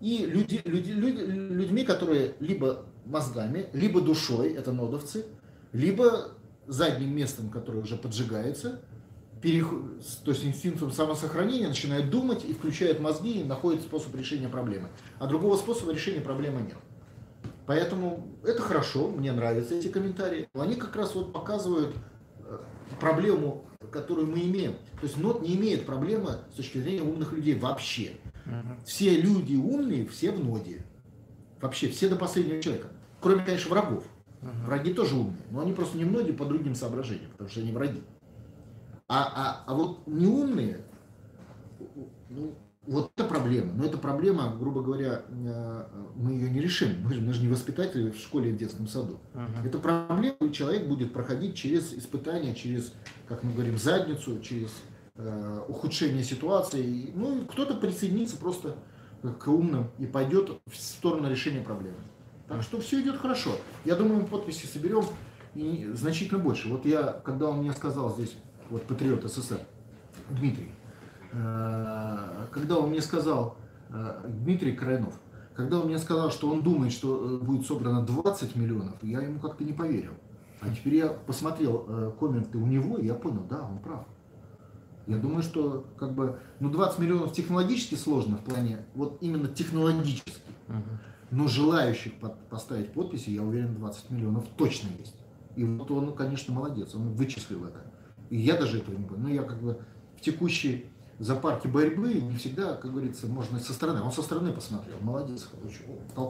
И 0.01 0.27
люди, 0.27 0.61
люди, 0.65 0.91
люди, 0.91 1.23
людьми, 1.23 1.85
которые 1.85 2.35
либо 2.41 2.87
мозгами, 3.07 3.67
либо 3.73 4.01
душой, 4.01 4.53
это 4.53 4.73
нодовцы, 4.73 5.27
либо 5.73 6.33
задним 6.71 7.15
местом, 7.15 7.51
которое 7.51 7.81
уже 7.81 7.97
поджигается, 7.97 8.81
переход, 9.43 10.01
то 10.25 10.31
есть 10.31 10.45
инстинктом 10.45 10.93
самосохранения, 10.93 11.69
начинает 11.69 12.11
думать 12.11 12.45
и 12.45 12.53
включает 12.53 13.01
мозги 13.01 13.41
и 13.41 13.45
находит 13.45 13.83
способ 13.83 14.15
решения 14.15 14.49
проблемы. 14.49 14.89
А 15.19 15.27
другого 15.27 15.57
способа 15.57 15.93
решения 15.93 16.21
проблемы 16.21 16.63
нет. 16.63 16.77
Поэтому 17.67 18.29
это 18.45 18.63
хорошо, 18.63 19.09
мне 19.09 19.33
нравятся 19.33 19.75
эти 19.75 19.89
комментарии. 19.89 20.49
Они 20.55 20.75
как 20.75 20.97
раз 20.97 21.15
вот 21.15 21.33
показывают 21.33 21.95
э, 22.39 22.59
проблему, 22.99 23.65
которую 23.91 24.27
мы 24.27 24.41
имеем. 24.41 24.73
То 25.01 25.07
есть 25.07 25.17
НОТ 25.17 25.43
не 25.43 25.57
имеет 25.57 25.87
проблемы 25.87 26.39
с 26.53 26.57
точки 26.57 26.79
зрения 26.79 27.03
умных 27.03 27.33
людей 27.33 27.55
вообще. 27.55 28.13
Все 28.85 29.17
люди 29.17 29.55
умные, 29.55 30.07
все 30.07 30.33
в 30.33 30.45
ноде. 30.45 30.85
Вообще, 31.61 31.89
все 31.89 32.09
до 32.09 32.17
последнего 32.17 32.61
человека. 32.63 32.89
Кроме, 33.21 33.45
конечно, 33.45 33.71
врагов. 33.71 34.05
Враги 34.43 34.95
тоже 34.95 35.17
умные, 35.17 35.43
но 35.51 35.61
они 35.61 35.73
просто 35.73 35.99
не 35.99 36.05
в 36.05 36.13
ноде 36.13 36.33
по 36.33 36.47
другим 36.47 36.75
соображениям, 36.75 37.31
потому 37.33 37.51
что 37.51 37.61
они 37.61 37.73
враги. 37.73 38.03
А, 39.07 39.25
а, 39.35 39.65
а 39.67 39.75
вот 39.75 40.07
неумные, 40.07 40.81
ну, 42.31 42.55
вот 42.87 43.13
это 43.15 43.29
проблема. 43.29 43.73
Но 43.75 43.85
эта 43.85 43.99
проблема, 43.99 44.57
грубо 44.59 44.83
говоря, 44.83 45.23
э, 45.29 45.85
мы 46.17 46.33
ее 46.33 46.51
не 46.51 46.61
решим. 46.61 47.03
Мы 47.05 47.15
же, 47.15 47.21
мы 47.21 47.33
же 47.35 47.43
не 47.43 47.49
воспитатели 47.49 48.11
в 48.11 48.17
школе 48.17 48.51
и 48.51 48.53
в 48.53 48.57
детском 48.57 48.89
саду. 48.89 49.21
Это 49.65 49.79
проблема, 49.79 50.37
и 50.41 50.53
человек 50.53 50.87
будет 50.87 51.13
проходить 51.13 51.55
через 51.55 51.93
испытания, 51.93 52.55
через, 52.55 52.95
как 53.29 53.43
мы 53.43 53.53
говорим, 53.53 53.79
задницу, 53.79 54.41
через 54.41 54.71
э, 55.17 55.65
ухудшение 55.69 56.25
ситуации. 56.25 57.13
Ну, 57.15 57.45
кто-то 57.47 57.75
присоединится 57.75 58.37
просто 58.39 58.77
к 59.23 59.47
умным 59.49 59.91
и 59.99 60.07
пойдет 60.07 60.61
в 60.67 60.77
сторону 60.77 61.31
решения 61.31 61.61
проблемы. 61.61 61.99
Так 62.51 62.65
что 62.65 62.81
все 62.81 63.01
идет 63.01 63.17
хорошо. 63.17 63.53
Я 63.85 63.95
думаю, 63.95 64.23
мы 64.23 64.27
подписи 64.27 64.67
соберем 64.67 65.05
и 65.55 65.89
значительно 65.95 66.41
больше. 66.41 66.69
Вот 66.69 66.85
я, 66.85 67.05
когда 67.25 67.49
он 67.49 67.59
мне 67.59 67.73
сказал 67.73 68.13
здесь, 68.13 68.35
вот 68.71 68.83
патриот 68.87 69.23
СССР, 69.23 69.61
Дмитрий, 70.31 70.73
э, 71.31 72.47
когда 72.51 72.79
он 72.79 72.91
мне 72.91 73.03
сказал, 73.03 73.57
э, 73.91 74.25
Дмитрий 74.27 74.73
Крайнов, 74.73 75.15
когда 75.55 75.79
он 75.79 75.87
мне 75.87 75.99
сказал, 75.99 76.33
что 76.33 76.51
он 76.51 76.63
думает, 76.63 76.93
что 76.93 77.39
э, 77.41 77.45
будет 77.45 77.69
собрано 77.69 78.03
20 78.03 78.57
миллионов, 78.57 78.97
я 79.03 79.21
ему 79.21 79.39
как-то 79.39 79.63
не 79.63 79.73
поверил. 79.73 80.15
А 80.61 80.75
теперь 80.75 80.97
я 80.97 81.07
посмотрел 81.07 82.15
комменты 82.19 82.59
у 82.59 82.67
него, 82.67 82.99
и 82.99 83.07
я 83.07 83.15
понял, 83.15 83.47
да, 83.49 83.63
он 83.63 83.79
прав. 83.79 84.05
Я 85.07 85.19
думаю, 85.19 85.45
что 85.45 85.87
как 85.97 86.15
бы, 86.15 86.41
ну 86.59 86.69
20 86.69 86.99
миллионов 86.99 87.33
технологически 87.33 87.95
сложно 87.95 88.39
в 88.39 88.45
плане, 88.45 88.85
вот 88.97 89.19
именно 89.21 89.47
технологически. 89.47 90.33
Но 91.31 91.47
желающих 91.47 92.13
поставить 92.51 92.93
подписи, 92.93 93.31
я 93.31 93.43
уверен, 93.43 93.75
20 93.77 94.11
миллионов 94.11 94.47
точно 94.57 94.89
есть. 94.99 95.15
И 95.57 95.65
вот 95.65 95.91
он, 95.91 96.15
конечно, 96.15 96.53
молодец, 96.53 96.95
он 96.95 97.13
вычислил 97.13 97.65
это. 97.65 97.85
И 98.31 98.37
я 98.37 98.57
даже 98.57 98.79
этого 98.79 98.97
не 98.97 99.05
понял. 99.05 99.23
Но 99.23 99.29
я 99.29 99.43
как 99.43 99.61
бы 99.63 99.81
в 100.17 100.21
текущей 100.21 100.87
запарке 101.19 101.69
борьбы 101.69 102.15
не 102.15 102.37
всегда, 102.37 102.75
как 102.75 102.91
говорится, 102.91 103.27
можно 103.27 103.59
со 103.61 103.73
стороны. 103.73 104.03
Он 104.03 104.13
со 104.13 104.23
стороны 104.23 104.53
посмотрел. 104.53 104.97
Молодец. 105.01 105.49
Очень, 105.65 106.01